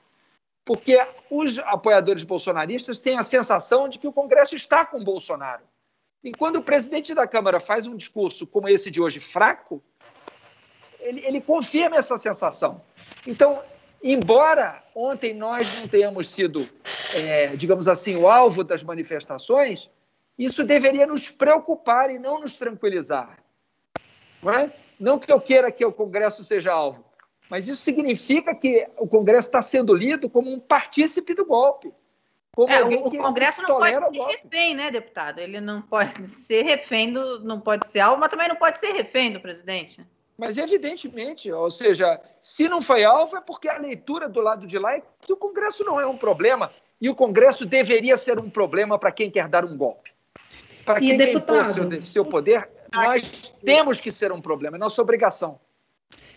[0.64, 0.98] porque
[1.30, 5.64] os apoiadores bolsonaristas têm a sensação de que o Congresso está com Bolsonaro.
[6.22, 9.82] E quando o presidente da Câmara faz um discurso como esse de hoje, fraco,
[11.02, 12.80] ele, ele confirma essa sensação.
[13.26, 13.62] Então,
[14.02, 16.68] embora ontem nós não tenhamos sido,
[17.14, 19.90] é, digamos assim, o alvo das manifestações,
[20.38, 23.38] isso deveria nos preocupar e não nos tranquilizar.
[24.42, 24.72] Não, é?
[24.98, 27.04] não que eu queira que o Congresso seja alvo,
[27.48, 31.92] mas isso significa que o Congresso está sendo lido como um partícipe do golpe.
[32.68, 35.38] É, o, o Congresso não pode ser refém, né, deputado?
[35.38, 38.92] Ele não pode ser refém do, não pode ser alvo, mas também não pode ser
[38.92, 40.04] refém do presidente.
[40.44, 44.76] Mas evidentemente, ou seja, se não foi alvo é porque a leitura do lado de
[44.76, 48.50] lá é que o Congresso não é um problema e o Congresso deveria ser um
[48.50, 50.10] problema para quem quer dar um golpe.
[50.84, 55.00] Para quem quer impor seu, seu poder, nós temos que ser um problema, é nossa
[55.00, 55.60] obrigação.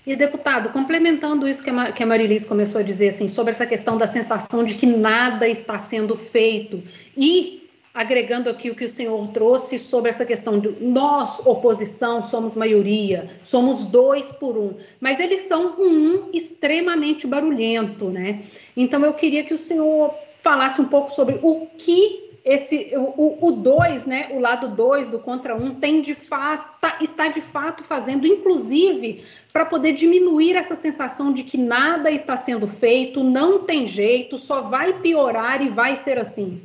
[0.06, 3.66] E, deputado, complementando isso que a, que a Marilis começou a dizer, assim, sobre essa
[3.66, 6.84] questão da sensação de que nada está sendo feito,
[7.18, 7.65] e
[7.96, 13.26] agregando aqui o que o senhor trouxe sobre essa questão de nós, oposição, somos maioria,
[13.42, 18.44] somos dois por um, mas eles são um extremamente barulhento, né?
[18.76, 24.06] Então, eu queria que o senhor falasse um pouco sobre o que esse o 2,
[24.06, 28.28] né, o lado 2 do contra um tem de fato tá, está de fato fazendo,
[28.28, 34.38] inclusive, para poder diminuir essa sensação de que nada está sendo feito, não tem jeito,
[34.38, 36.62] só vai piorar e vai ser assim.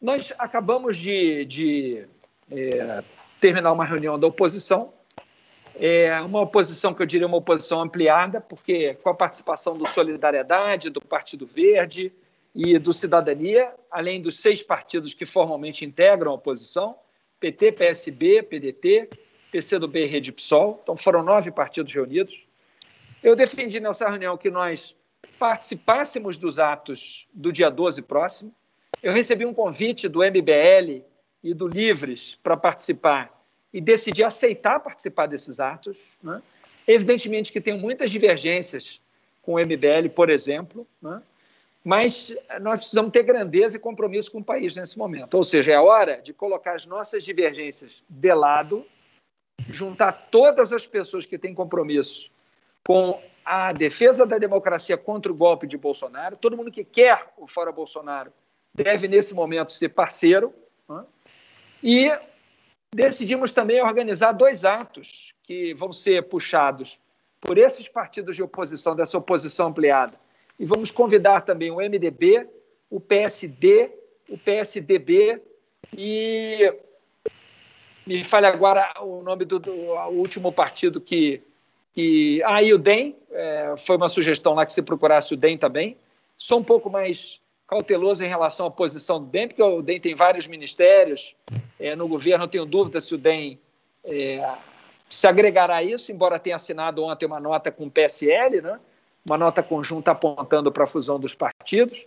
[0.00, 2.06] Nós acabamos de, de
[2.50, 3.02] é,
[3.40, 4.92] terminar uma reunião da oposição,
[5.74, 10.90] é uma oposição que eu diria uma oposição ampliada, porque com a participação do Solidariedade,
[10.90, 12.12] do Partido Verde,
[12.54, 16.96] e do Cidadania, além dos seis partidos que formalmente integram a oposição,
[17.38, 19.10] PT, PSB, PDT,
[19.52, 20.80] PCdoB e Rede PSOL.
[20.82, 22.46] Então, foram nove partidos reunidos.
[23.22, 24.94] Eu defendi nessa reunião que nós
[25.38, 28.52] participássemos dos atos do dia 12 próximo.
[29.02, 31.04] Eu recebi um convite do MBL
[31.42, 33.32] e do Livres para participar
[33.72, 35.96] e decidi aceitar participar desses atos.
[36.22, 36.42] Né?
[36.86, 39.00] Evidentemente que tenho muitas divergências
[39.42, 41.22] com o MBL, por exemplo, né?
[41.84, 45.34] mas nós precisamos ter grandeza e compromisso com o país nesse momento.
[45.34, 48.84] Ou seja, é hora de colocar as nossas divergências de lado,
[49.68, 52.30] juntar todas as pessoas que têm compromisso
[52.84, 56.36] com a defesa da democracia contra o golpe de Bolsonaro.
[56.36, 58.32] Todo mundo que quer o fora Bolsonaro
[58.74, 60.52] deve, nesse momento, ser parceiro.
[60.88, 61.04] Né?
[61.82, 62.18] E
[62.94, 66.98] decidimos também organizar dois atos que vão ser puxados
[67.40, 70.14] por esses partidos de oposição, dessa oposição ampliada
[70.58, 72.48] e vamos convidar também o MDB,
[72.90, 73.90] o PSD,
[74.28, 75.40] o PSDB
[75.96, 76.74] e
[78.04, 79.72] me falha agora o nome do, do
[80.10, 81.40] último partido que,
[81.94, 85.56] que ah, e o DEM, é, foi uma sugestão lá que se procurasse o DEM
[85.56, 85.96] também.
[86.36, 90.14] Sou um pouco mais cauteloso em relação à posição do DEM, porque o DEM tem
[90.14, 91.36] vários ministérios
[91.78, 93.60] é, no governo, eu tenho dúvida se o DEM
[94.02, 94.54] é,
[95.08, 98.80] se agregará a isso, embora tenha assinado ontem uma nota com o PSL, né?
[99.24, 102.06] uma nota conjunta apontando para a fusão dos partidos.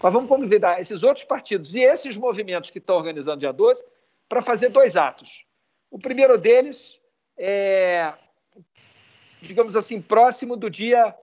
[0.00, 3.82] Mas vamos convidar esses outros partidos e esses movimentos que estão organizando dia 12
[4.28, 5.44] para fazer dois atos.
[5.90, 7.00] O primeiro deles
[7.36, 8.12] é,
[9.40, 11.14] digamos assim, próximo do dia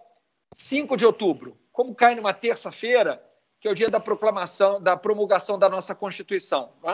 [0.54, 1.58] 5 de outubro.
[1.72, 3.22] Como cai numa terça-feira,
[3.66, 6.70] que é o dia da proclamação, da promulgação da nossa Constituição.
[6.84, 6.94] Tá?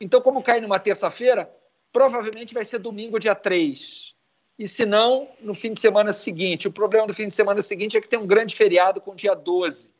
[0.00, 1.50] Então, como cai numa terça-feira,
[1.92, 4.14] provavelmente vai ser domingo, dia 3.
[4.56, 6.68] E se não, no fim de semana seguinte.
[6.68, 9.34] O problema do fim de semana seguinte é que tem um grande feriado com dia
[9.34, 9.90] 12.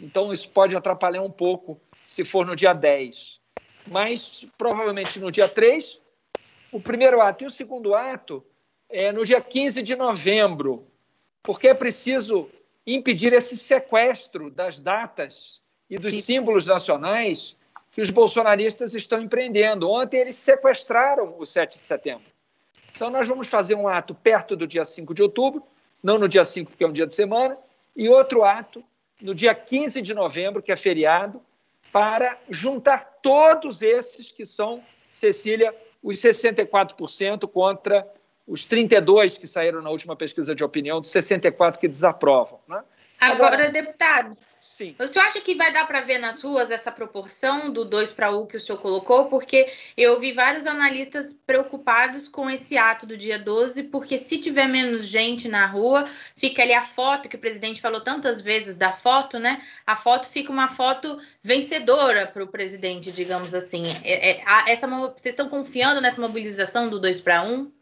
[0.00, 3.38] Então, isso pode atrapalhar um pouco se for no dia 10.
[3.86, 5.96] Mas, provavelmente, no dia 3,
[6.72, 7.44] o primeiro ato.
[7.44, 8.44] E o segundo ato
[8.88, 10.88] é no dia 15 de novembro,
[11.40, 12.50] porque é preciso
[12.86, 16.20] impedir esse sequestro das datas e dos Sim.
[16.20, 17.56] símbolos nacionais
[17.90, 19.90] que os bolsonaristas estão empreendendo.
[19.90, 22.26] Ontem eles sequestraram o 7 de setembro.
[22.94, 25.62] Então nós vamos fazer um ato perto do dia 5 de outubro,
[26.02, 27.58] não no dia 5, que é um dia de semana,
[27.96, 28.84] e outro ato
[29.20, 31.42] no dia 15 de novembro, que é feriado,
[31.90, 38.06] para juntar todos esses que são, Cecília, os 64% contra
[38.46, 42.60] os 32 que saíram na última pesquisa de opinião, dos 64 que desaprovam.
[42.68, 42.82] Né?
[43.18, 44.94] Agora, Agora, deputado, sim.
[45.00, 48.30] o senhor acha que vai dar para ver nas ruas essa proporção do 2 para
[48.30, 49.24] 1 que o senhor colocou?
[49.30, 54.68] Porque eu ouvi vários analistas preocupados com esse ato do dia 12, porque se tiver
[54.68, 56.06] menos gente na rua,
[56.36, 59.62] fica ali a foto, que o presidente falou tantas vezes da foto, né?
[59.86, 63.84] A foto fica uma foto vencedora para o presidente, digamos assim.
[64.04, 67.75] É, é, essa, vocês estão confiando nessa mobilização do 2 para 1?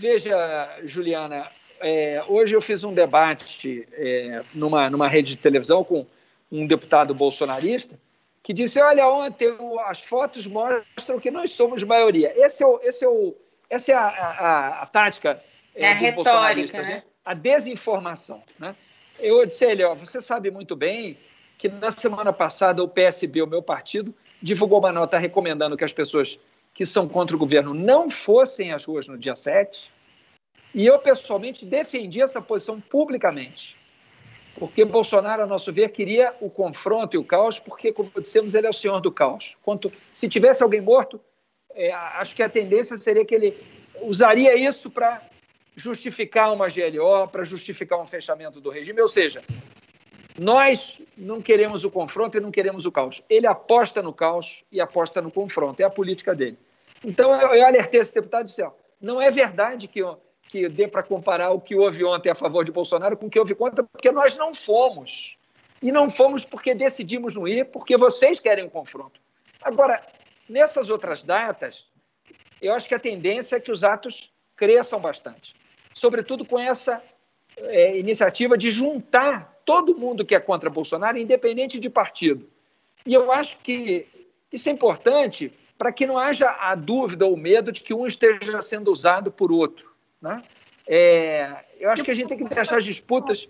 [0.00, 1.46] Veja, Juliana,
[1.78, 6.06] é, hoje eu fiz um debate é, numa, numa rede de televisão com
[6.50, 8.00] um deputado bolsonarista
[8.42, 12.32] que disse: Olha, ontem as fotos mostram que nós somos maioria.
[12.34, 13.36] Esse é o, esse é o,
[13.68, 15.38] essa é a, a, a tática
[15.74, 16.94] é, é a bolsonaristas, né?
[16.94, 17.02] né?
[17.22, 18.42] a desinformação.
[18.58, 18.74] Né?
[19.18, 21.18] Eu disse a ele: ó, Você sabe muito bem
[21.58, 25.92] que na semana passada o PSB, o meu partido, divulgou uma nota recomendando que as
[25.92, 26.38] pessoas
[26.80, 29.92] que são contra o governo não fossem às ruas no dia 7.
[30.74, 33.76] E eu, pessoalmente, defendi essa posição publicamente.
[34.54, 38.66] Porque Bolsonaro, a nosso ver, queria o confronto e o caos, porque, como dissemos, ele
[38.66, 39.58] é o senhor do caos.
[39.62, 41.20] Quanto, se tivesse alguém morto,
[41.74, 43.58] é, acho que a tendência seria que ele
[44.00, 45.20] usaria isso para
[45.76, 49.02] justificar uma GLO, para justificar um fechamento do regime.
[49.02, 49.42] Ou seja,
[50.38, 53.22] nós não queremos o confronto e não queremos o caos.
[53.28, 55.78] Ele aposta no caos e aposta no confronto.
[55.80, 56.56] É a política dele.
[57.04, 60.00] Então, eu, eu alertei esse deputado e disse: ó, não é verdade que,
[60.42, 63.38] que dê para comparar o que houve ontem a favor de Bolsonaro com o que
[63.38, 65.36] houve contra, porque nós não fomos.
[65.82, 69.18] E não fomos porque decidimos não ir, porque vocês querem o confronto.
[69.62, 70.04] Agora,
[70.46, 71.86] nessas outras datas,
[72.60, 75.54] eu acho que a tendência é que os atos cresçam bastante.
[75.94, 77.02] Sobretudo com essa
[77.56, 82.48] é, iniciativa de juntar todo mundo que é contra Bolsonaro, independente de partido.
[83.06, 84.06] E eu acho que
[84.52, 88.60] isso é importante para que não haja a dúvida ou medo de que um esteja
[88.60, 89.90] sendo usado por outro.
[90.20, 90.44] Né?
[90.86, 93.48] É, eu acho que a gente tem que deixar as disputas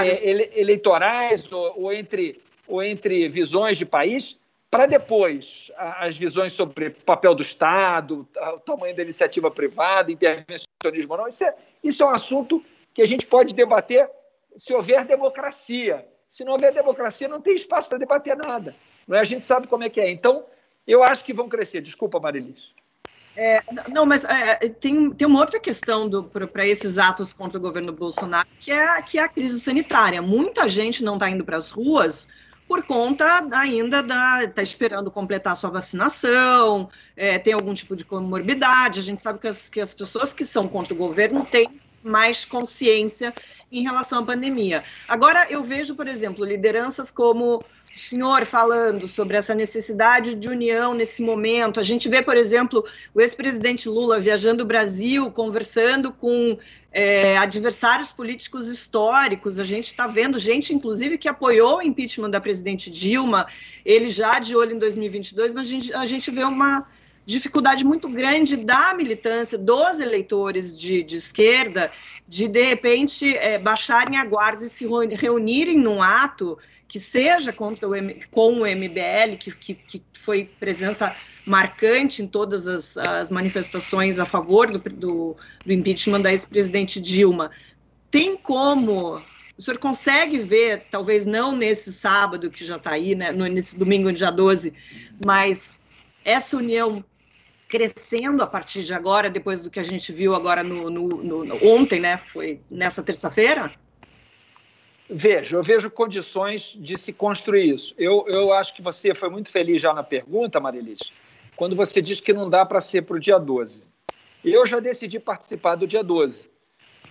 [0.00, 4.38] é, ele, eleitorais ou, ou, entre, ou entre visões de país
[4.70, 11.18] para depois as visões sobre papel do Estado, o tamanho da iniciativa privada, intervencionismo ou
[11.18, 11.26] não.
[11.26, 14.08] Isso é, isso é um assunto que a gente pode debater
[14.56, 16.06] se houver democracia.
[16.28, 18.76] Se não houver democracia, não tem espaço para debater nada.
[19.08, 19.20] Não é?
[19.20, 20.08] A gente sabe como é que é.
[20.08, 20.44] Então,
[20.86, 21.80] eu acho que vão crescer.
[21.80, 22.72] Desculpa, Marilis.
[23.36, 26.08] É, não, mas é, tem, tem uma outra questão
[26.52, 30.22] para esses atos contra o governo Bolsonaro, que é, que é a crise sanitária.
[30.22, 32.28] Muita gente não está indo para as ruas
[32.66, 39.00] por conta ainda da está esperando completar sua vacinação, é, tem algum tipo de comorbidade.
[39.00, 42.44] A gente sabe que as, que as pessoas que são contra o governo têm mais
[42.44, 43.34] consciência
[43.70, 44.84] em relação à pandemia.
[45.08, 47.64] Agora, eu vejo, por exemplo, lideranças como
[47.96, 51.78] o senhor falando sobre essa necessidade de união nesse momento.
[51.78, 56.58] A gente vê, por exemplo, o ex-presidente Lula viajando o Brasil, conversando com
[56.90, 59.58] é, adversários políticos históricos.
[59.58, 63.46] A gente está vendo gente, inclusive, que apoiou o impeachment da presidente Dilma,
[63.84, 66.86] ele já de olho em 2022, mas a gente, a gente vê uma
[67.26, 71.90] dificuldade muito grande da militância, dos eleitores de, de esquerda,
[72.28, 77.88] de de repente é, baixarem a guarda e se reunirem num ato que seja contra
[77.88, 83.30] o M, com o MBL, que, que, que, foi presença marcante em todas as, as
[83.30, 87.50] manifestações a favor do, do, do impeachment da ex-presidente Dilma.
[88.10, 89.22] Tem como
[89.56, 94.12] o senhor consegue ver, talvez não nesse sábado que já está aí, né, nesse domingo,
[94.12, 94.72] dia 12,
[95.24, 95.78] mas
[96.24, 97.04] essa união
[97.74, 101.66] crescendo a partir de agora, depois do que a gente viu agora no, no, no
[101.66, 102.16] ontem, né?
[102.18, 103.72] Foi nessa terça-feira?
[105.10, 107.92] Vejo, eu vejo condições de se construir isso.
[107.98, 111.00] Eu, eu acho que você foi muito feliz já na pergunta, Marilis,
[111.56, 113.82] quando você disse que não dá para ser para o dia 12.
[114.44, 116.48] Eu já decidi participar do dia 12,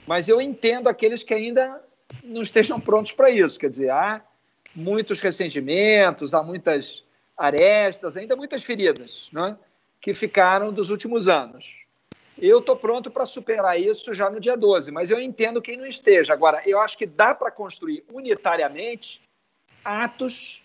[0.08, 1.82] mas eu entendo aqueles que ainda
[2.23, 3.60] não estejam prontos para isso.
[3.60, 4.21] Quer dizer, há
[4.73, 7.04] muitos ressentimentos, há muitas
[7.38, 9.58] arestas, ainda muitas feridas né,
[10.03, 11.85] que ficaram dos últimos anos.
[12.37, 15.85] Eu estou pronto para superar isso já no dia 12, mas eu entendo quem não
[15.85, 16.33] esteja.
[16.33, 19.21] Agora, eu acho que dá para construir unitariamente
[19.83, 20.61] atos,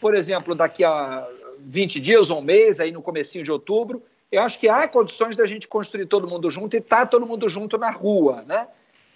[0.00, 1.28] por exemplo, daqui a
[1.58, 5.36] 20 dias ou um mês, aí no comecinho de outubro, eu acho que há condições
[5.36, 8.68] da gente construir todo mundo junto e estar tá todo mundo junto na rua, né?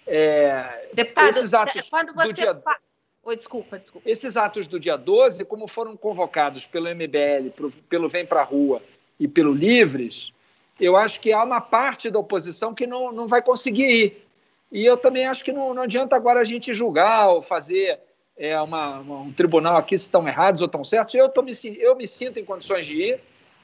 [0.05, 2.55] É, Deputado, esses atos quando você dia...
[2.55, 2.77] fa...
[3.23, 4.09] Oi, desculpa, desculpa.
[4.09, 8.81] Esses atos do dia 12, como foram convocados pelo MBL, pelo Vem Pra Rua
[9.19, 10.31] e pelo Livres,
[10.79, 14.27] eu acho que há uma parte da oposição que não, não vai conseguir ir.
[14.71, 17.99] E eu também acho que não, não adianta agora a gente julgar ou fazer
[18.37, 21.15] é, uma, um tribunal aqui se estão errados ou estão certos.
[21.15, 23.19] Eu, tô me, eu me sinto em condições de ir,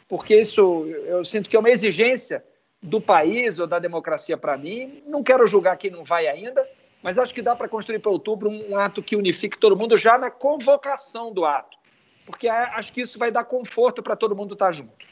[0.07, 2.43] porque isso eu sinto que é uma exigência
[2.81, 5.03] do país ou da democracia para mim.
[5.05, 6.65] Não quero julgar quem não vai ainda,
[7.03, 9.97] mas acho que dá para construir para outubro um, um ato que unifique todo mundo
[9.97, 11.77] já na convocação do ato,
[12.25, 15.10] porque acho que isso vai dar conforto para todo mundo estar tá junto.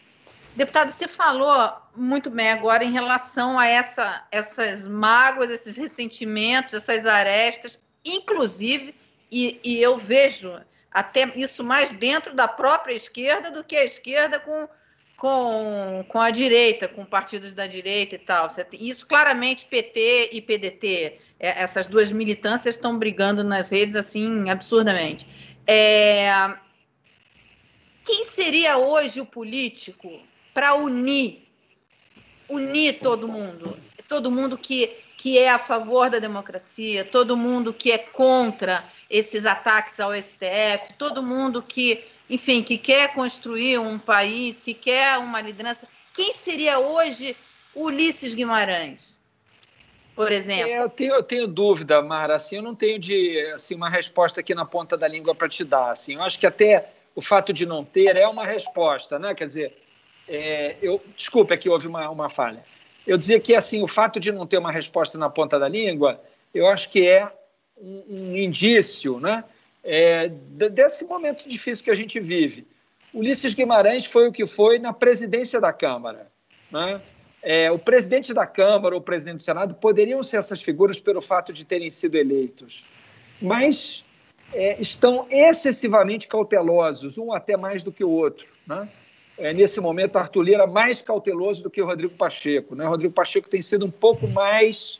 [0.59, 7.05] Deputado, você falou muito bem agora em relação a essa, essas mágoas, esses ressentimentos, essas
[7.05, 8.93] arestas, inclusive,
[9.31, 10.53] e, e, eu vejo
[10.91, 14.67] até isso mais dentro da própria esquerda do que a esquerda com,
[15.15, 18.49] com, com a direita, com partidos da direita e tal.
[18.73, 25.25] Isso claramente PT e PDT, é, essas duas militâncias estão brigando nas redes assim absurdamente.
[25.65, 26.53] É,
[28.03, 31.47] quem seria hoje o político para unir,
[32.47, 37.91] unir todo mundo, todo mundo que, que é a favor da democracia, todo mundo que
[37.91, 44.59] é contra esses ataques ao STF, todo mundo que, enfim, que quer construir um país,
[44.59, 45.87] que quer uma liderança.
[46.13, 47.35] Quem seria hoje
[47.75, 49.19] Ulisses Guimarães?
[50.19, 50.69] por exemplo?
[50.69, 52.35] É, eu, tenho, eu tenho dúvida, Mara.
[52.35, 55.63] Assim, eu não tenho de, assim, uma resposta aqui na ponta da língua para te
[55.63, 55.91] dar.
[55.91, 59.33] Assim, eu acho que até o fato de não ter é uma resposta, né?
[59.33, 59.77] Quer dizer,
[60.29, 62.63] é, eu, desculpa, é que houve uma, uma falha.
[63.05, 66.21] Eu dizia que assim o fato de não ter uma resposta na ponta da língua,
[66.53, 67.31] eu acho que é
[67.75, 69.43] um, um indício né,
[69.83, 72.67] é, desse momento difícil que a gente vive.
[73.13, 76.31] Ulisses Guimarães foi o que foi na presidência da Câmara.
[76.71, 77.01] Né?
[77.41, 81.21] É, o presidente da Câmara ou o presidente do Senado poderiam ser essas figuras pelo
[81.21, 82.83] fato de terem sido eleitos,
[83.41, 84.03] mas
[84.53, 88.47] é, estão excessivamente cautelosos, um até mais do que o outro.
[88.67, 88.87] Né?
[89.39, 92.75] É, nesse momento, Arthur Lira mais cauteloso do que o Rodrigo Pacheco.
[92.75, 92.85] Né?
[92.85, 94.99] O Rodrigo Pacheco tem sido um pouco mais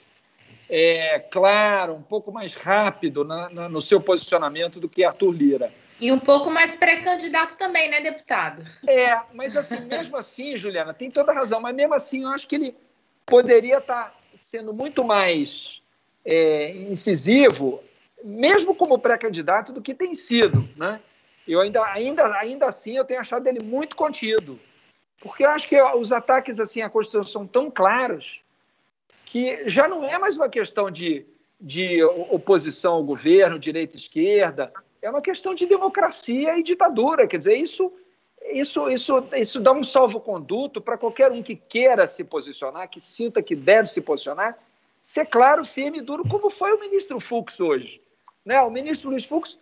[0.70, 5.74] é, claro, um pouco mais rápido na, na, no seu posicionamento do que Arthur Lira.
[6.00, 8.64] E um pouco mais pré-candidato também, né, deputado?
[8.88, 12.56] É, mas assim, mesmo assim, Juliana, tem toda razão, mas mesmo assim eu acho que
[12.56, 12.76] ele
[13.26, 15.82] poderia estar sendo muito mais
[16.24, 17.84] é, incisivo,
[18.24, 21.02] mesmo como pré-candidato, do que tem sido, né?
[21.54, 24.60] Eu ainda, ainda, ainda assim eu tenho achado ele muito contido.
[25.20, 28.42] Porque eu acho que os ataques assim à Constituição são tão claros
[29.26, 31.26] que já não é mais uma questão de,
[31.60, 37.28] de oposição ao governo, direita e esquerda, é uma questão de democracia e ditadura.
[37.28, 37.92] Quer dizer, isso,
[38.52, 43.42] isso, isso, isso dá um salvo-conduto para qualquer um que queira se posicionar, que sinta
[43.42, 44.58] que deve se posicionar,
[45.04, 48.02] ser claro, firme e duro, como foi o ministro Fux hoje.
[48.46, 48.60] Né?
[48.62, 49.60] O ministro Luiz Fux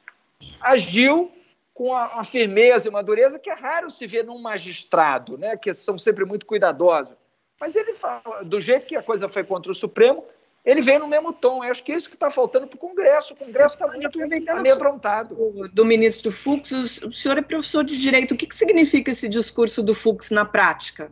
[0.62, 1.32] agiu
[1.78, 5.56] com a, a, firmeza e uma dureza que é raro se ver num magistrado, né?
[5.56, 7.16] que são sempre muito cuidadosos.
[7.62, 10.26] Mas ele fala, do jeito que a coisa foi contra o Supremo,
[10.66, 11.64] ele vem no mesmo tom.
[11.64, 13.36] Eu acho que é isso que está faltando para o Congresso.
[13.36, 15.70] O Congresso está muito amedrontado.
[15.72, 18.34] Do ministro Fux, o senhor é professor de direito.
[18.34, 21.12] O que, que significa esse discurso do Fux na prática?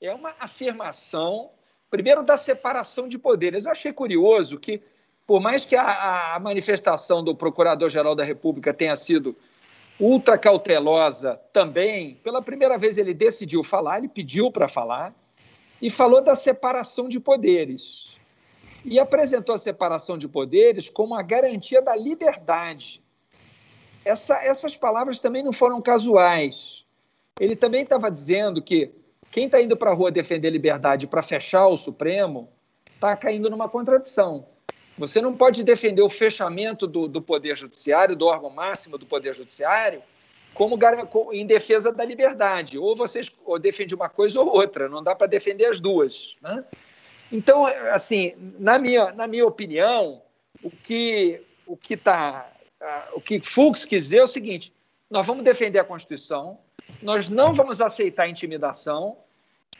[0.00, 1.50] É uma afirmação,
[1.90, 3.64] primeiro, da separação de poderes.
[3.64, 4.80] Eu achei curioso que,
[5.26, 9.36] por mais que a, a manifestação do Procurador-Geral da República tenha sido
[9.98, 12.16] ultra cautelosa também.
[12.16, 15.14] Pela primeira vez ele decidiu falar, ele pediu para falar
[15.80, 18.14] e falou da separação de poderes.
[18.84, 23.02] E apresentou a separação de poderes como a garantia da liberdade.
[24.04, 26.84] Essa, essas palavras também não foram casuais.
[27.40, 28.92] Ele também estava dizendo que
[29.32, 32.48] quem está indo para a rua defender liberdade para fechar o Supremo
[32.94, 34.46] está caindo numa contradição.
[34.98, 39.34] Você não pode defender o fechamento do, do Poder Judiciário, do órgão máximo do Poder
[39.34, 40.02] Judiciário,
[40.54, 40.78] como
[41.32, 42.78] em defesa da liberdade.
[42.78, 46.34] Ou vocês ou defendem uma coisa ou outra, não dá para defender as duas.
[46.40, 46.64] Né?
[47.30, 50.22] Então, assim, na minha, na minha opinião,
[50.62, 52.48] o que o que tá,
[53.12, 54.72] o que Fux quis dizer é o seguinte:
[55.10, 56.58] nós vamos defender a Constituição,
[57.02, 59.18] nós não vamos aceitar intimidação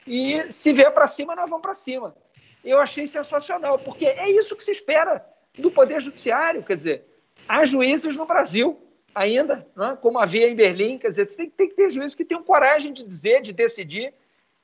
[0.05, 2.15] e se vier para cima, nós vamos para cima.
[2.63, 5.25] Eu achei sensacional, porque é isso que se espera
[5.57, 7.05] do Poder Judiciário, quer dizer,
[7.47, 8.79] há juízes no Brasil
[9.13, 9.97] ainda, né?
[10.01, 13.03] como havia em Berlim, quer dizer, tem, tem que ter juízes que tenham coragem de
[13.03, 14.13] dizer, de decidir,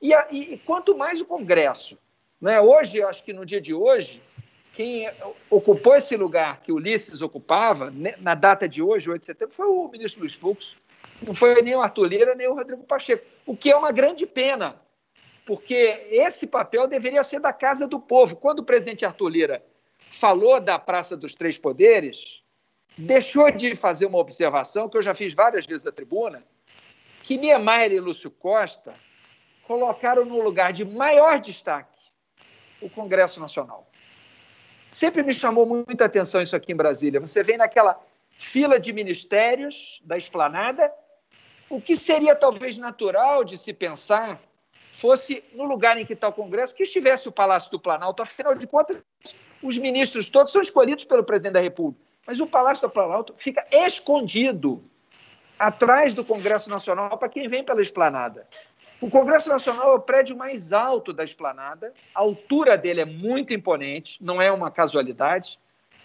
[0.00, 1.98] e, e, e quanto mais o Congresso.
[2.40, 2.60] Né?
[2.60, 4.22] Hoje, acho que no dia de hoje,
[4.74, 5.10] quem
[5.48, 9.66] ocupou esse lugar que Ulisses ocupava, né, na data de hoje, 8 de setembro, foi
[9.66, 10.76] o ministro Luiz Fux.
[11.22, 13.24] Não foi nem o Arthur Lira, nem o Rodrigo Pacheco.
[13.46, 14.76] O que é uma grande pena,
[15.44, 18.36] porque esse papel deveria ser da Casa do Povo.
[18.36, 19.64] Quando o presidente Arthur Lira
[19.98, 22.42] falou da Praça dos Três Poderes,
[22.96, 26.42] deixou de fazer uma observação que eu já fiz várias vezes na tribuna,
[27.22, 28.94] que Niemeyer e Lúcio Costa
[29.66, 31.98] colocaram no lugar de maior destaque
[32.80, 33.90] o Congresso Nacional.
[34.90, 37.20] Sempre me chamou muita atenção isso aqui em Brasília.
[37.20, 38.00] Você vem naquela
[38.36, 40.92] fila de ministérios da esplanada,
[41.68, 44.40] o que seria talvez natural de se pensar
[44.94, 48.22] fosse no lugar em que está o Congresso, que estivesse o Palácio do Planalto.
[48.22, 48.98] Afinal de contas,
[49.62, 52.00] os ministros todos são escolhidos pelo presidente da República.
[52.26, 54.82] Mas o Palácio do Planalto fica escondido
[55.58, 58.46] atrás do Congresso Nacional para quem vem pela esplanada.
[59.00, 63.52] O Congresso Nacional é o prédio mais alto da esplanada, a altura dele é muito
[63.52, 65.58] imponente, não é uma casualidade.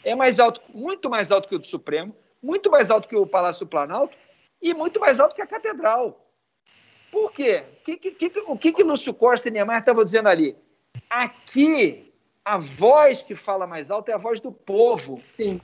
[0.04, 3.28] É mais alto, muito mais alto que o do Supremo, muito mais alto que o
[3.28, 4.18] Palácio do Planalto
[4.62, 6.29] e muito mais alto que a Catedral.
[7.12, 7.64] Por quê?
[7.82, 10.55] O que, que, que, o que, que Lúcio Costa e Niemeyer estavam dizendo ali?
[11.10, 12.14] Aqui,
[12.45, 15.22] a voz que fala mais alto é a voz do povo.
[15.36, 15.60] Sim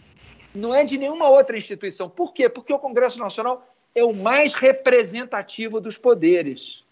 [0.55, 2.09] não é de nenhuma outra instituição.
[2.09, 2.47] Por quê?
[2.47, 6.83] Porque o Congresso Nacional é o mais representativo dos poderes.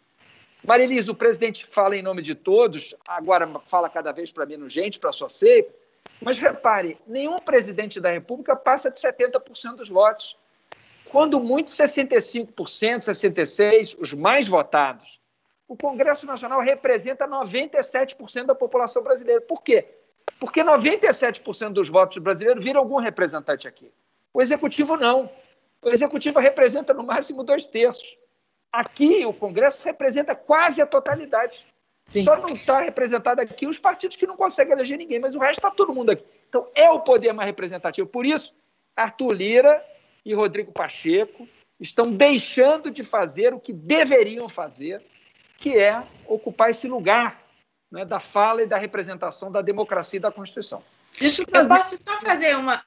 [0.63, 4.99] Marilise, o presidente fala em nome de todos, agora fala cada vez para menos gente,
[4.99, 5.73] para sua seita,
[6.21, 10.37] mas repare, nenhum presidente da República passa de 70% dos votos.
[11.13, 15.21] Quando muito, 65%, 66%, os mais votados.
[15.67, 19.39] O Congresso Nacional representa 97% da população brasileira.
[19.39, 19.85] Por quê?
[20.39, 23.91] Porque 97% dos votos brasileiros viram algum representante aqui.
[24.33, 25.29] O executivo não.
[25.83, 28.17] O executivo representa no máximo dois terços.
[28.71, 31.63] Aqui, o Congresso representa quase a totalidade.
[32.05, 32.23] Sim.
[32.23, 35.59] Só não está representado aqui os partidos que não conseguem eleger ninguém, mas o resto
[35.59, 36.25] está todo mundo aqui.
[36.49, 38.07] Então, é o poder mais representativo.
[38.07, 38.51] Por isso,
[38.95, 39.92] Arthur Lira
[40.25, 41.47] e Rodrigo Pacheco
[41.79, 45.03] estão deixando de fazer o que deveriam fazer,
[45.57, 47.43] que é ocupar esse lugar
[47.91, 50.83] né, da fala e da representação da democracia e da Constituição.
[51.19, 51.73] Deixa eu, fazer...
[51.73, 52.83] eu posso só fazer uma,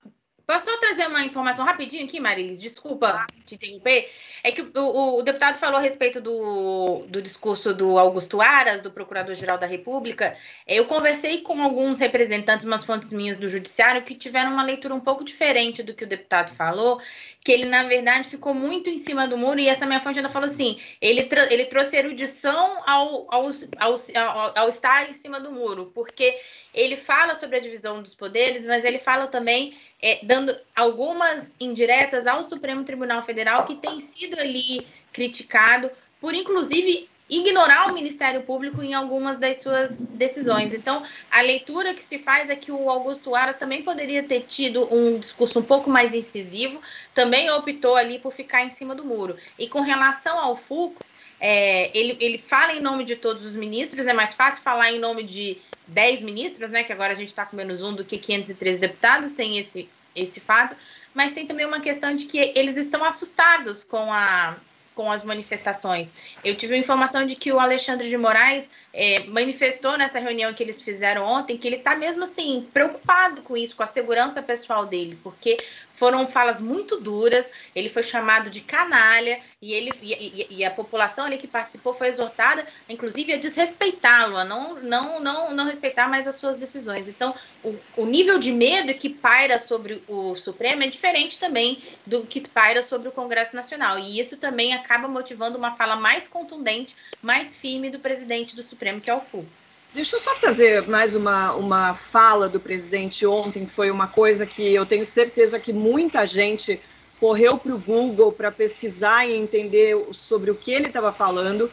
[0.46, 2.60] Posso só trazer uma informação rapidinho aqui, Marilis?
[2.60, 4.10] Desculpa te interromper.
[4.42, 8.90] É que o, o, deputado falou a respeito do, do, discurso do Augusto Aras, do
[8.90, 10.36] Procurador-Geral da República.
[10.66, 15.00] Eu conversei com alguns representantes, umas fontes minhas do Judiciário, que tiveram uma leitura um
[15.00, 17.00] pouco diferente do que o deputado falou,
[17.40, 20.28] que ele, na verdade, ficou muito em cima do muro, e essa minha fonte ainda
[20.28, 25.90] falou assim: ele, ele trouxe erudição ao, ao, ao, ao estar em cima do muro,
[25.94, 26.36] porque
[26.74, 32.26] ele fala sobre a divisão dos poderes, mas ele fala também é, dando algumas indiretas
[32.26, 35.90] ao Supremo Tribunal Federal, que tem sido ali criticado
[36.20, 40.72] por, inclusive, ignorar o Ministério Público em algumas das suas decisões.
[40.72, 44.92] Então, a leitura que se faz é que o Augusto Aras também poderia ter tido
[44.94, 46.80] um discurso um pouco mais incisivo,
[47.12, 49.36] também optou ali por ficar em cima do muro.
[49.58, 54.06] E com relação ao Fux, é, ele, ele fala em nome de todos os ministros,
[54.06, 56.82] é mais fácil falar em nome de 10 ministros, né?
[56.82, 60.40] Que agora a gente está com menos um do que 513 deputados, tem esse, esse
[60.40, 60.76] fato,
[61.14, 64.56] mas tem também uma questão de que eles estão assustados com a
[64.96, 66.10] com as manifestações.
[66.42, 68.66] Eu tive a informação de que o Alexandre de Moraes
[68.96, 73.54] é, manifestou nessa reunião que eles fizeram ontem que ele está mesmo assim preocupado com
[73.54, 75.58] isso, com a segurança pessoal dele, porque
[75.92, 77.50] foram falas muito duras.
[77.74, 82.08] Ele foi chamado de canalha e ele e, e, a população ali que participou foi
[82.08, 87.06] exortada, inclusive, a desrespeitá-lo, a não, não, não, não respeitar mais as suas decisões.
[87.06, 92.26] Então, o, o nível de medo que paira sobre o Supremo é diferente também do
[92.26, 93.98] que paira sobre o Congresso Nacional.
[93.98, 98.85] E isso também acaba motivando uma fala mais contundente, mais firme do presidente do Supremo
[98.86, 99.66] Supremo, que é o Fux.
[99.92, 104.46] Deixa eu só trazer mais uma, uma fala do presidente ontem, que foi uma coisa
[104.46, 106.80] que eu tenho certeza que muita gente
[107.18, 111.70] correu para o Google para pesquisar e entender sobre o que ele estava falando,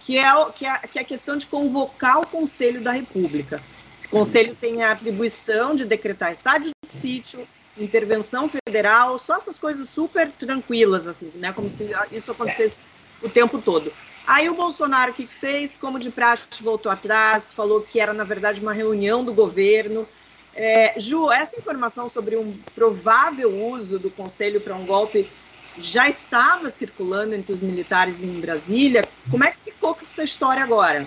[0.00, 3.62] que é, que, é, que é a questão de convocar o Conselho da República.
[3.92, 7.46] Esse conselho tem a atribuição de decretar estádio de sítio,
[7.78, 11.52] intervenção federal, só essas coisas super tranquilas, assim, né?
[11.52, 12.76] Como se isso acontecesse
[13.22, 13.92] o tempo todo.
[14.26, 15.78] Aí o Bolsonaro o que fez?
[15.78, 20.06] Como de praxe, voltou atrás, falou que era, na verdade, uma reunião do governo.
[20.52, 25.30] É, Ju, essa informação sobre um provável uso do Conselho para um golpe
[25.78, 29.06] já estava circulando entre os militares em Brasília.
[29.30, 31.06] Como é que ficou com essa história agora?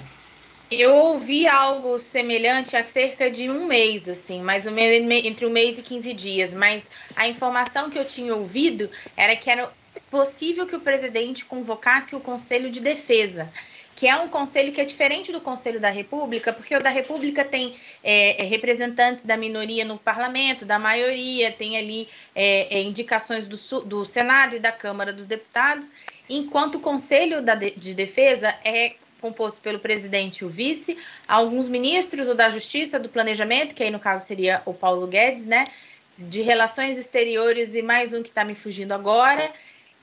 [0.72, 5.50] Eu ouvi algo semelhante há cerca de um mês, assim, mais ou menos entre um
[5.50, 9.74] mês e 15 dias, mas a informação que eu tinha ouvido era que era
[10.10, 13.52] possível que o presidente convocasse o Conselho de Defesa,
[13.96, 17.44] que é um conselho que é diferente do Conselho da República, porque o da República
[17.44, 23.46] tem é, é representantes da minoria no parlamento, da maioria, tem ali é, é indicações
[23.46, 25.92] do, do, Senado e da Câmara dos Deputados,
[26.30, 30.98] enquanto o Conselho da, de Defesa é composto pelo presidente e o vice,
[31.28, 35.46] alguns ministros, o da Justiça, do Planejamento, que aí no caso seria o Paulo Guedes,
[35.46, 35.66] né?
[36.18, 39.52] De Relações Exteriores e mais um que está me fugindo agora,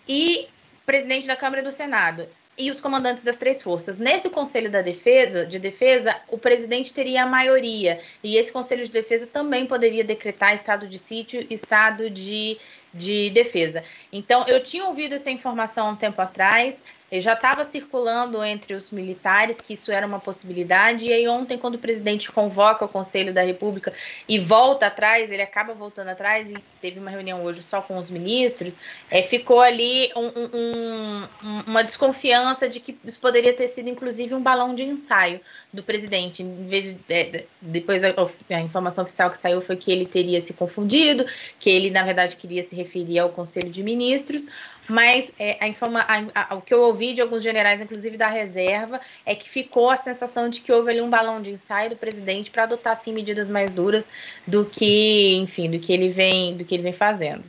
[0.09, 0.49] e
[0.85, 2.29] presidente da Câmara e do Senado
[2.59, 3.99] e os comandantes das três forças.
[3.99, 8.91] Nesse Conselho da Defesa, de Defesa, o presidente teria a maioria, e esse Conselho de
[8.91, 12.59] Defesa também poderia decretar estado de sítio, estado de,
[12.95, 13.85] de defesa.
[14.11, 16.83] Então, eu tinha ouvido essa informação um tempo atrás,
[17.13, 21.77] já estava circulando entre os militares que isso era uma possibilidade, e aí ontem, quando
[21.77, 23.93] o presidente convoca o Conselho da República
[24.29, 28.11] e volta atrás, ele acaba voltando atrás, e teve uma reunião hoje só com os
[28.11, 28.79] ministros,
[29.11, 34.43] é, ficou ali um, um, uma desconfiança de que isso poderia ter sido, inclusive, um
[34.43, 35.41] balão de ensaio
[35.73, 36.43] do presidente.
[36.43, 38.09] Em vez de, é, depois a,
[38.51, 41.25] a informação oficial que saiu foi que ele teria se confundido,
[41.59, 44.47] que ele, na verdade, queria se referir ao Conselho de Ministros,
[44.89, 48.28] mas é, a informa a, a, o que eu ouvi de alguns generais, inclusive da
[48.28, 51.97] reserva, é que ficou a sensação de que houve ali um balão de ensaio do
[51.97, 54.09] presidente para adotar assim medidas mais duras
[54.47, 57.45] do que, enfim, do que ele vem, do que ele vem fazendo.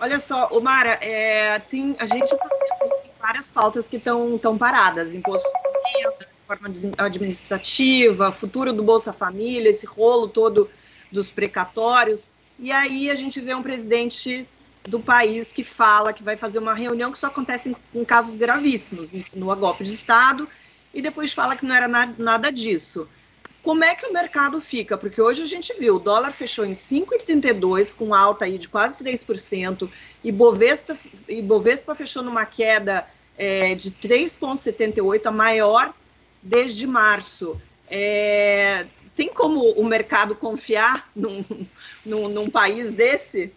[0.00, 2.48] Olha só, Omara, é, tem, a gente tá
[2.80, 5.48] tem várias pautas que estão paradas, imposto
[6.46, 6.68] reforma
[6.98, 10.68] administrativa, futuro do Bolsa Família, esse rolo todo
[11.10, 12.30] dos precatórios.
[12.58, 14.46] E aí a gente vê um presidente
[14.86, 18.34] do país que fala que vai fazer uma reunião que só acontece em, em casos
[18.34, 20.48] gravíssimos, insinua golpe de Estado,
[20.92, 23.08] e depois fala que não era na, nada disso.
[23.62, 24.98] Como é que o mercado fica?
[24.98, 28.98] Porque hoje a gente viu, o dólar fechou em 5,32, com alta aí de quase
[28.98, 29.90] 3%,
[30.22, 30.94] e Bovespa,
[31.26, 33.06] e Bovespa fechou numa queda
[33.38, 35.94] é, de 3,78, a maior
[36.42, 37.58] desde março.
[37.88, 41.42] É, tem como o mercado confiar num,
[42.04, 43.50] num, num país desse?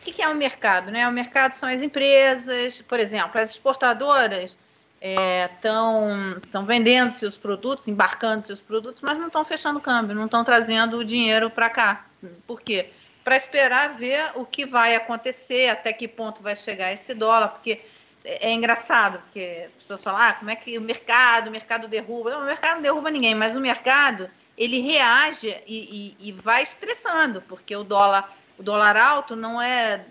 [0.00, 0.90] O que, que é o mercado?
[0.90, 1.06] Né?
[1.06, 4.56] O mercado são as empresas, por exemplo, as exportadoras
[5.00, 10.44] estão é, vendendo seus produtos, embarcando seus produtos, mas não estão fechando câmbio, não estão
[10.44, 12.06] trazendo o dinheiro para cá.
[12.46, 12.90] Por quê?
[13.24, 17.80] Para esperar ver o que vai acontecer, até que ponto vai chegar esse dólar, porque
[18.24, 21.88] é, é engraçado, porque as pessoas falam, ah, como é que o mercado, o mercado
[21.88, 22.30] derruba.
[22.30, 26.62] Não, o mercado não derruba ninguém, mas o mercado, ele reage e, e, e vai
[26.62, 30.04] estressando, porque o dólar o dólar alto não é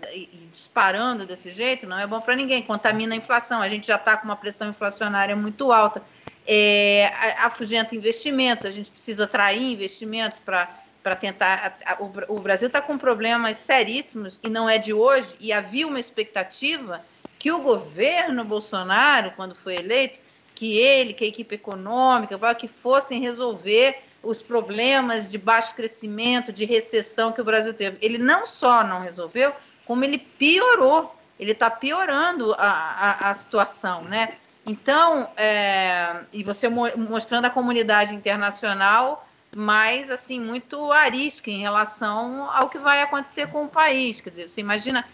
[0.50, 3.62] disparando desse jeito, não é bom para ninguém, contamina a inflação.
[3.62, 6.02] A gente já está com uma pressão inflacionária muito alta,
[6.44, 11.78] é, afugenta investimentos, a gente precisa atrair investimentos para tentar.
[12.00, 16.00] O, o Brasil está com problemas seríssimos e não é de hoje, e havia uma
[16.00, 17.00] expectativa
[17.38, 20.18] que o governo Bolsonaro, quando foi eleito,
[20.56, 26.64] que ele, que a equipe econômica, que fossem resolver os problemas de baixo crescimento, de
[26.64, 27.98] recessão que o Brasil teve.
[28.00, 29.54] Ele não só não resolveu,
[29.86, 31.14] como ele piorou.
[31.38, 34.34] Ele está piorando a, a, a, situação, né?
[34.66, 42.68] Então, é, e você mostrando a comunidade internacional mais assim muito arisca em relação ao
[42.68, 44.20] que vai acontecer com o país.
[44.20, 45.04] Quer dizer, você imagina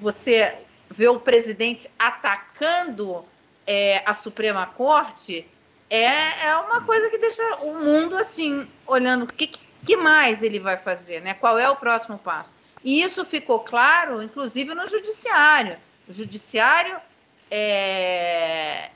[0.00, 0.56] você
[0.90, 3.24] ver o presidente atacando
[3.66, 5.46] é, a Suprema Corte
[5.90, 9.50] é, é uma coisa que deixa o mundo assim, olhando o que,
[9.84, 11.34] que mais ele vai fazer, né?
[11.34, 12.52] Qual é o próximo passo?
[12.84, 15.76] E isso ficou claro, inclusive, no judiciário.
[16.06, 16.96] O judiciário
[17.50, 18.90] é,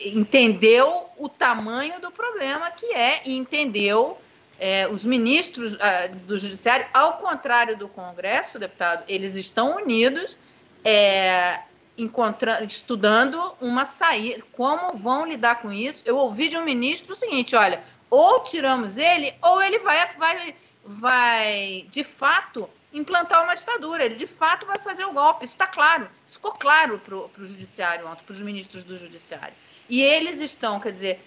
[0.00, 4.18] entendeu o tamanho do problema que é e entendeu
[4.58, 10.36] é, os ministros uh, do judiciário, ao contrário do Congresso, deputado, eles estão unidos.
[10.84, 11.60] É,
[11.96, 16.02] encontrando, estudando uma saída, como vão lidar com isso.
[16.04, 20.54] Eu ouvi de um ministro o seguinte: olha, ou tiramos ele, ou ele vai, vai,
[20.84, 24.04] vai de fato implantar uma ditadura.
[24.04, 25.44] Ele de fato vai fazer o golpe.
[25.44, 26.08] Isso está claro.
[26.26, 29.54] Isso ficou claro para o judiciário ontem, para os ministros do judiciário.
[29.88, 31.20] E eles estão, quer dizer,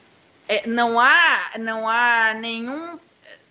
[0.48, 3.00] é, não há não há nenhum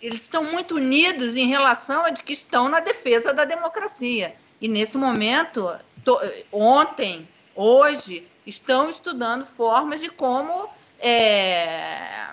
[0.01, 4.35] eles estão muito unidos em relação a de que estão na defesa da democracia.
[4.61, 5.69] E nesse momento,
[6.05, 6.19] to,
[6.51, 12.29] ontem, hoje, estão estudando formas de como é,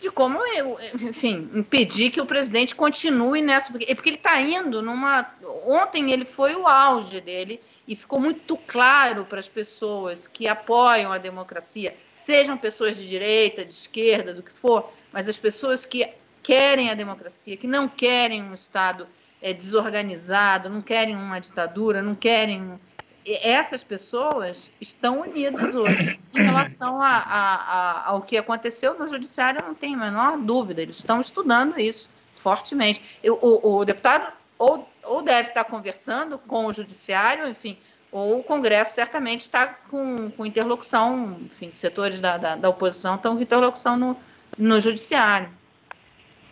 [0.00, 0.38] de como,
[1.00, 3.70] enfim, impedir que o presidente continue nessa.
[3.70, 5.34] Porque, porque ele está indo numa.
[5.64, 11.12] Ontem ele foi o auge dele e ficou muito claro para as pessoas que apoiam
[11.12, 16.08] a democracia, sejam pessoas de direita, de esquerda, do que for, mas as pessoas que
[16.42, 19.08] querem a democracia, que não querem um Estado
[19.46, 22.80] é, desorganizado, não querem uma ditadura, não querem.
[23.24, 29.62] Essas pessoas estão unidas hoje em relação a, a, a, ao que aconteceu no judiciário,
[29.64, 33.18] não tem a menor dúvida, eles estão estudando isso fortemente.
[33.22, 37.78] Eu, o, o deputado ou, ou deve estar conversando com o judiciário, enfim,
[38.10, 43.36] ou o Congresso certamente está com, com interlocução, enfim, setores da, da, da oposição estão
[43.36, 44.16] com interlocução no,
[44.58, 45.50] no judiciário.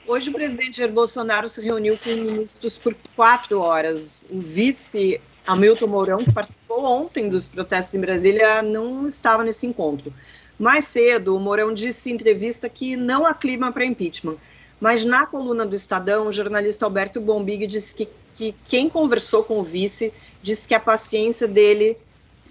[0.07, 4.22] Hoje o presidente Jair Bolsonaro se reuniu com ministros por quatro horas.
[4.30, 10.12] O vice Hamilton Mourão, que participou ontem dos protestos em Brasília, não estava nesse encontro.
[10.59, 14.36] Mais cedo, o Mourão disse em entrevista que não há clima para impeachment.
[14.78, 19.59] Mas na coluna do Estadão, o jornalista Alberto Bombig disse que, que quem conversou com
[19.59, 21.96] o vice disse que a paciência dele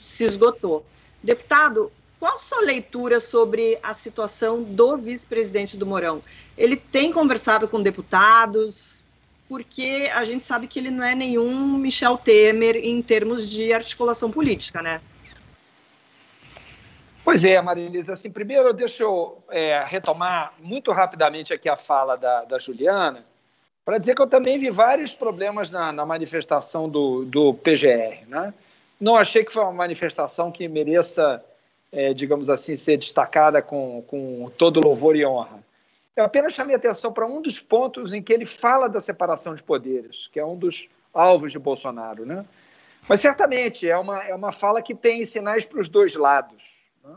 [0.01, 0.83] se esgotou.
[1.21, 1.91] Deputado,
[2.23, 6.23] qual sua leitura sobre a situação do vice-presidente do Mourão?
[6.57, 9.03] Ele tem conversado com deputados,
[9.49, 14.31] porque a gente sabe que ele não é nenhum Michel Temer em termos de articulação
[14.31, 15.01] política, né?
[17.25, 18.13] Pois é, Marilisa.
[18.13, 23.25] Assim, primeiro, deixa eu é, retomar muito rapidamente aqui a fala da, da Juliana,
[23.83, 28.25] para dizer que eu também vi vários problemas na, na manifestação do, do PGR.
[28.29, 28.53] Né?
[28.97, 31.43] Não achei que foi uma manifestação que mereça
[31.93, 35.63] é, digamos assim, ser destacada com, com todo louvor e honra.
[36.15, 39.63] Eu apenas chamei atenção para um dos pontos em que ele fala da separação de
[39.63, 42.25] poderes, que é um dos alvos de Bolsonaro.
[42.25, 42.43] Né?
[43.07, 46.75] Mas certamente é uma, é uma fala que tem sinais para os dois lados.
[47.03, 47.15] Né?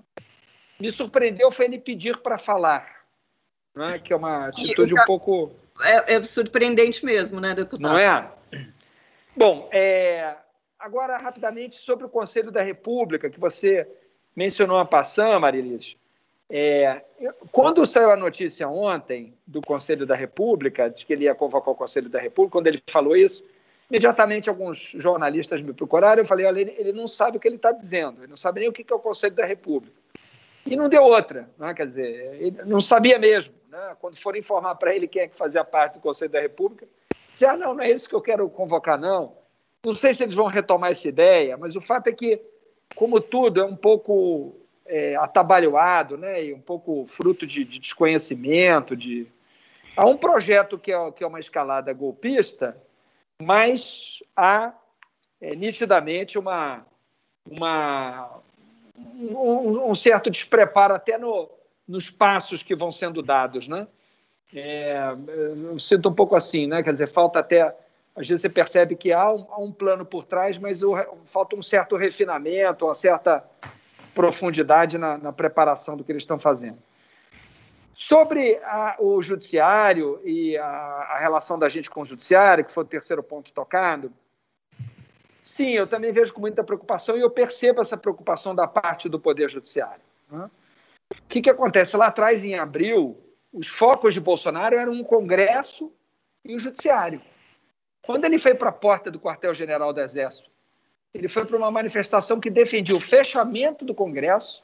[0.79, 3.03] Me surpreendeu foi ele pedir para falar,
[3.74, 3.99] né?
[3.99, 5.53] que é uma atitude um pouco.
[5.83, 7.83] É, é, surpreendente mesmo, né, deputado?
[7.83, 8.31] Não é?
[9.35, 10.35] Bom, é...
[10.79, 13.87] agora rapidamente sobre o Conselho da República, que você
[14.37, 15.97] mencionou a Passan, Marilis.
[16.49, 17.03] É,
[17.51, 21.76] quando saiu a notícia ontem do Conselho da República, de que ele ia convocar o
[21.76, 23.43] Conselho da República, quando ele falou isso,
[23.91, 26.22] imediatamente alguns jornalistas me procuraram.
[26.22, 28.61] Eu falei: olha, ele, ele não sabe o que ele está dizendo, ele não sabe
[28.61, 29.97] nem o que é o Conselho da República.
[30.64, 31.72] E não deu outra, né?
[31.74, 33.55] quer dizer, ele não sabia mesmo.
[33.68, 33.97] Né?
[34.01, 36.87] Quando foram informar para ele quem é que fazia parte do Conselho da República,
[37.28, 39.32] disse: ah, não, não é isso que eu quero convocar, não.
[39.84, 42.41] Não sei se eles vão retomar essa ideia, mas o fato é que
[42.97, 46.43] como tudo, é um pouco é, atabalhoado, né?
[46.43, 48.97] E um pouco fruto de, de, desconhecimento.
[48.97, 49.27] De...
[49.95, 52.77] Há um projeto que é, que é uma escalada golpista,
[53.41, 54.73] mas há
[55.41, 56.87] é, nitidamente uma,
[57.49, 58.41] uma,
[58.97, 61.51] um, um, certo despreparo até no,
[61.87, 63.87] nos passos que vão sendo dados, né?
[64.55, 65.15] É,
[65.71, 66.83] eu sinto um pouco assim, né?
[66.83, 67.77] Quer dizer, falta até
[68.17, 70.97] às vezes você percebe que há um, há um plano por trás, mas o,
[71.27, 73.45] falta um certo refinamento, uma certa
[74.14, 76.79] profundidade na, na preparação do que eles estão fazendo.
[77.93, 82.85] Sobre a, o judiciário e a, a, relação da gente com o judiciário, que foi
[82.85, 84.11] o terceiro ponto tocado,
[85.41, 89.21] sim, eu também vejo com muita preocupação e eu percebo essa preocupação da parte do
[89.21, 90.03] Poder Judiciário.
[90.31, 90.51] Né?
[91.12, 91.97] O que, que acontece?
[91.97, 93.19] Lá atrás, em abril,
[93.53, 95.93] os focos de Bolsonaro eram um Congresso
[96.45, 97.21] e o Judiciário.
[98.07, 100.49] Quando ele foi para a porta do quartel-general do Exército,
[101.13, 104.63] ele foi para uma manifestação que defendia o fechamento do Congresso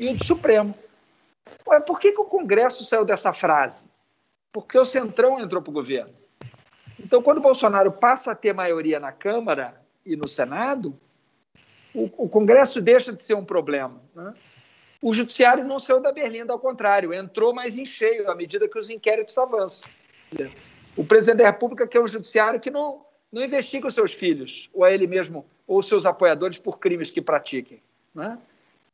[0.00, 0.74] e o do Supremo.
[1.66, 3.86] Ué, por que, que o Congresso saiu dessa frase?
[4.52, 6.12] Porque o Centrão entrou para o governo.
[6.98, 10.98] Então, quando o Bolsonaro passa a ter maioria na Câmara e no Senado,
[11.94, 14.00] o, o Congresso deixa de ser um problema.
[14.14, 14.34] Né?
[15.00, 18.78] O Judiciário não saiu da berlinda, ao contrário, entrou mais em cheio à medida que
[18.78, 19.88] os inquéritos avançam.
[20.96, 24.84] O presidente da República quer um judiciário que não, não investiga os seus filhos, ou
[24.84, 27.82] a ele mesmo, ou seus apoiadores por crimes que pratiquem.
[28.14, 28.38] Né?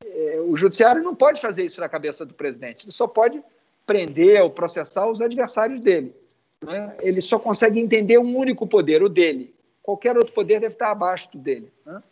[0.05, 3.43] É, o judiciário não pode fazer isso na cabeça do presidente, ele só pode
[3.87, 6.15] prender ou processar os adversários dele.
[6.63, 6.97] Né?
[7.01, 9.55] Ele só consegue entender um único poder, o dele.
[9.83, 11.73] Qualquer outro poder deve estar abaixo dele.
[11.85, 12.03] Né?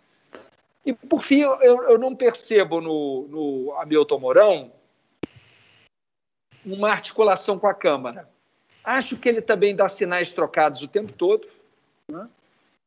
[0.85, 4.73] E, por fim, eu, eu não percebo no, no Hamilton Mourão
[6.65, 8.29] uma articulação com a Câmara.
[8.97, 11.47] Acho que ele também dá sinais trocados o tempo todo.
[12.09, 12.29] Né?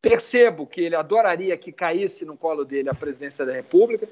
[0.02, 4.10] Percebo que ele adoraria que caísse no colo dele a presidência da República,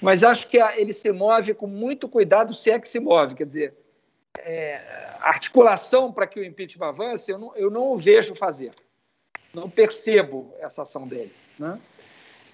[0.00, 3.36] mas acho que ele se move com muito cuidado, se é que se move.
[3.36, 3.74] Quer dizer,
[4.38, 4.80] é,
[5.20, 8.72] articulação para que o impeachment avance, eu não, eu não o vejo fazer.
[9.54, 11.32] Não percebo essa ação dele.
[11.56, 11.80] Né?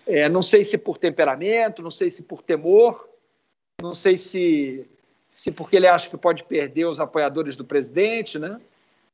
[0.06, 3.08] É, não sei se por temperamento, não sei se por temor,
[3.80, 4.86] não sei se,
[5.28, 8.38] se porque ele acha que pode perder os apoiadores do presidente.
[8.38, 8.60] Né?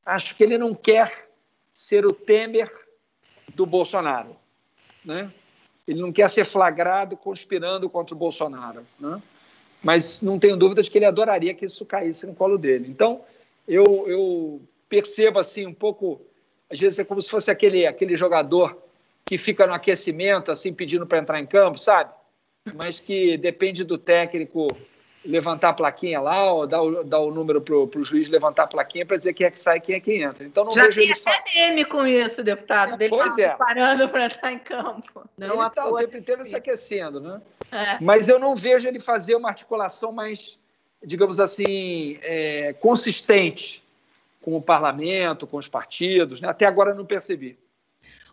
[0.04, 1.28] Acho que ele não quer
[1.72, 2.70] ser o Temer
[3.54, 4.36] do Bolsonaro.
[5.04, 5.30] Né?
[5.86, 8.86] Ele não quer ser flagrado conspirando contra o Bolsonaro.
[8.98, 9.20] Né?
[9.82, 12.86] Mas não tenho dúvida de que ele adoraria que isso caísse no colo dele.
[12.88, 13.22] Então,
[13.68, 16.20] eu, eu percebo assim um pouco,
[16.70, 18.82] às vezes é como se fosse aquele, aquele jogador
[19.24, 22.12] que fica no aquecimento, assim, pedindo para entrar em campo, sabe?
[22.74, 24.68] Mas que depende do técnico
[25.24, 28.66] levantar a plaquinha lá, ou dar o, dar o número para o juiz levantar a
[28.66, 30.44] plaquinha para dizer quem é que sai e quem é que entra.
[30.44, 33.48] Então não Já vejo tem ele até meme com isso, deputado, dele Pois tá é.
[33.48, 35.28] preparando para entrar em campo.
[35.36, 37.40] Não, ele está o tempo inteiro se aquecendo, né?
[37.72, 37.98] É.
[38.00, 40.58] Mas eu não vejo ele fazer uma articulação mais,
[41.02, 43.82] digamos assim, é, consistente
[44.42, 46.40] com o parlamento, com os partidos.
[46.40, 46.48] Né?
[46.48, 47.56] Até agora eu não percebi.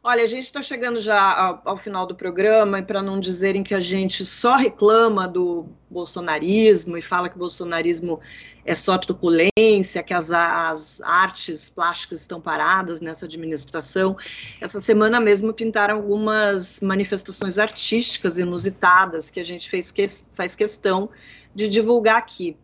[0.03, 3.61] Olha, a gente está chegando já ao, ao, final do programa e para não dizerem
[3.61, 8.19] que a gente só reclama do bolsonarismo e fala que o bolsonarismo
[8.65, 14.17] é só truculência, que as, as artes plásticas estão paradas nessa administração.
[14.59, 21.11] Essa semana mesmo pintaram algumas manifestações artísticas inusitadas que a gente fez que, faz questão
[21.53, 22.57] de divulgar aqui.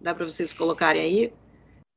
[0.00, 1.32] Dá para vocês colocarem aí?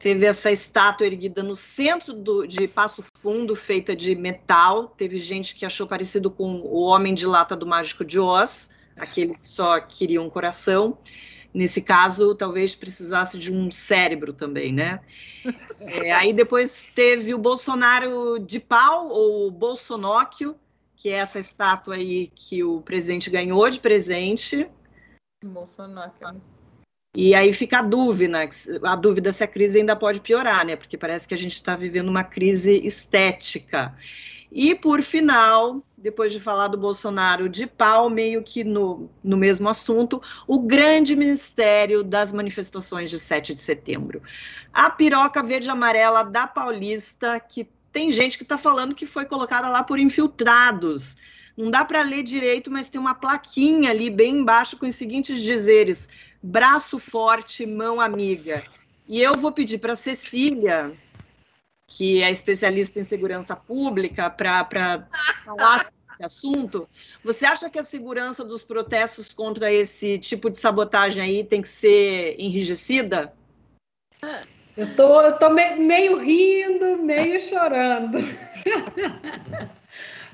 [0.02, 4.88] Teve essa estátua erguida no centro do, de Passo Fundo, feita de metal.
[4.88, 9.36] Teve gente que achou parecido com o Homem de Lata do Mágico de Oz, aquele
[9.36, 10.98] que só queria um coração.
[11.54, 15.02] Nesse caso, talvez precisasse de um cérebro também, né?
[15.82, 20.60] É, aí depois teve o Bolsonaro de pau, ou Bolsonóquio,
[20.94, 24.70] que é essa estátua aí que o presidente ganhou de presente.
[25.42, 26.42] Bolsonóquio.
[27.16, 28.48] E aí fica a dúvida,
[28.84, 30.76] a dúvida se a crise ainda pode piorar, né?
[30.76, 33.96] Porque parece que a gente está vivendo uma crise estética.
[34.52, 39.70] E por final, depois de falar do Bolsonaro de pau, meio que no, no mesmo
[39.70, 44.22] assunto, o grande mistério das manifestações de 7 de setembro.
[44.72, 49.68] A piroca verde amarela da Paulista, que tem gente que está falando que foi colocada
[49.68, 51.16] lá por infiltrados.
[51.58, 55.42] Não dá para ler direito, mas tem uma plaquinha ali bem embaixo com os seguintes
[55.42, 56.08] dizeres:
[56.42, 58.64] braço forte, mão amiga.
[59.08, 60.96] E eu vou pedir para Cecília,
[61.88, 65.08] que é especialista em segurança pública, para
[65.44, 66.88] falar sobre esse assunto.
[67.24, 71.68] Você acha que a segurança dos protestos contra esse tipo de sabotagem aí tem que
[71.68, 73.34] ser enrijecida?
[74.78, 78.20] Eu tô, eu tô me, meio rindo, meio chorando.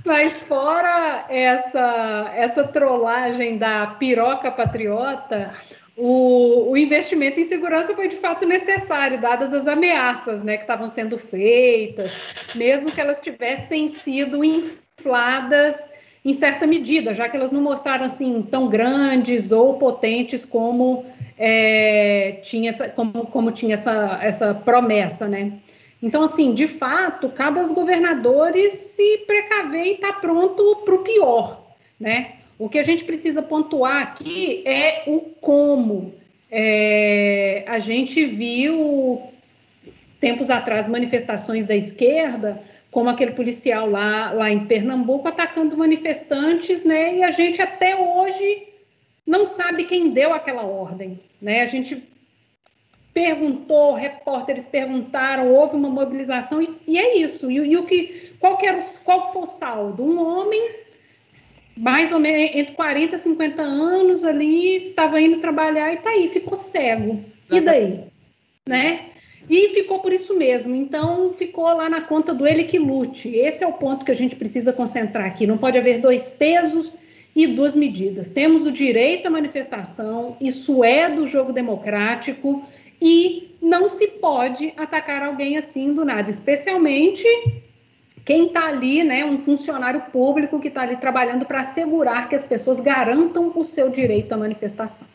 [0.05, 5.51] Mas fora essa, essa trollagem da piroca patriota,
[5.97, 10.87] o, o, investimento em segurança foi de fato necessário, dadas as ameaças né, que estavam
[10.87, 12.13] sendo feitas,
[12.53, 15.89] mesmo que elas tivessem sido infladas
[16.23, 21.05] em certa medida, já que elas não mostraram assim tão grandes ou potentes como
[21.37, 25.53] é, tinha essa, como, como tinha essa, essa promessa, né?
[26.01, 31.03] Então, assim, de fato, cabe aos governadores se precaver e estar tá pronto para o
[31.03, 31.65] pior,
[31.99, 32.34] né?
[32.57, 36.13] O que a gente precisa pontuar aqui é o como.
[36.49, 39.21] É, a gente viu
[40.19, 47.17] tempos atrás manifestações da esquerda, como aquele policial lá, lá em Pernambuco atacando manifestantes, né?
[47.17, 48.67] E a gente até hoje
[49.27, 51.61] não sabe quem deu aquela ordem, né?
[51.61, 52.01] A gente
[53.13, 57.49] perguntou, repórteres perguntaram, houve uma mobilização e, e é isso.
[57.49, 60.03] E, e, o que, qual, que era o, qual foi o saldo?
[60.03, 60.71] Um homem,
[61.75, 66.29] mais ou menos entre 40 e 50 anos ali, estava indo trabalhar e tá aí,
[66.29, 67.23] ficou cego.
[67.51, 68.03] E daí?
[68.67, 69.01] Né?
[69.49, 70.73] E ficou por isso mesmo.
[70.73, 73.29] Então, ficou lá na conta do ele que lute.
[73.29, 75.45] Esse é o ponto que a gente precisa concentrar aqui.
[75.45, 76.97] Não pode haver dois pesos
[77.35, 78.31] e duas medidas.
[78.31, 82.63] Temos o direito à manifestação, isso é do jogo democrático
[83.01, 87.27] e não se pode atacar alguém assim do nada, especialmente
[88.25, 92.43] quem está ali, né, um funcionário público que está ali trabalhando para assegurar que as
[92.43, 95.07] pessoas garantam o seu direito à manifestação.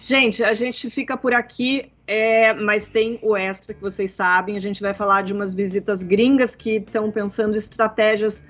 [0.00, 4.56] Gente, a gente fica por aqui, é, mas tem o extra que vocês sabem.
[4.56, 8.46] A gente vai falar de umas visitas gringas que estão pensando estratégias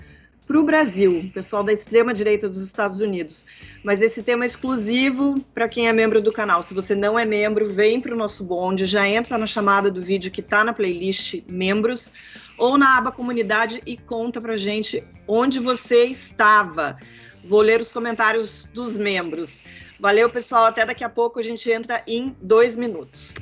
[0.46, 3.46] para o Brasil, pessoal da extrema-direita dos Estados Unidos.
[3.82, 6.62] Mas esse tema é exclusivo para quem é membro do canal.
[6.62, 10.00] Se você não é membro, vem para o nosso bonde, já entra na chamada do
[10.00, 12.12] vídeo que está na playlist Membros
[12.58, 16.98] ou na aba Comunidade e conta para gente onde você estava.
[17.42, 19.62] Vou ler os comentários dos membros.
[19.98, 20.66] Valeu, pessoal.
[20.66, 21.38] Até daqui a pouco.
[21.38, 23.32] A gente entra em dois minutos.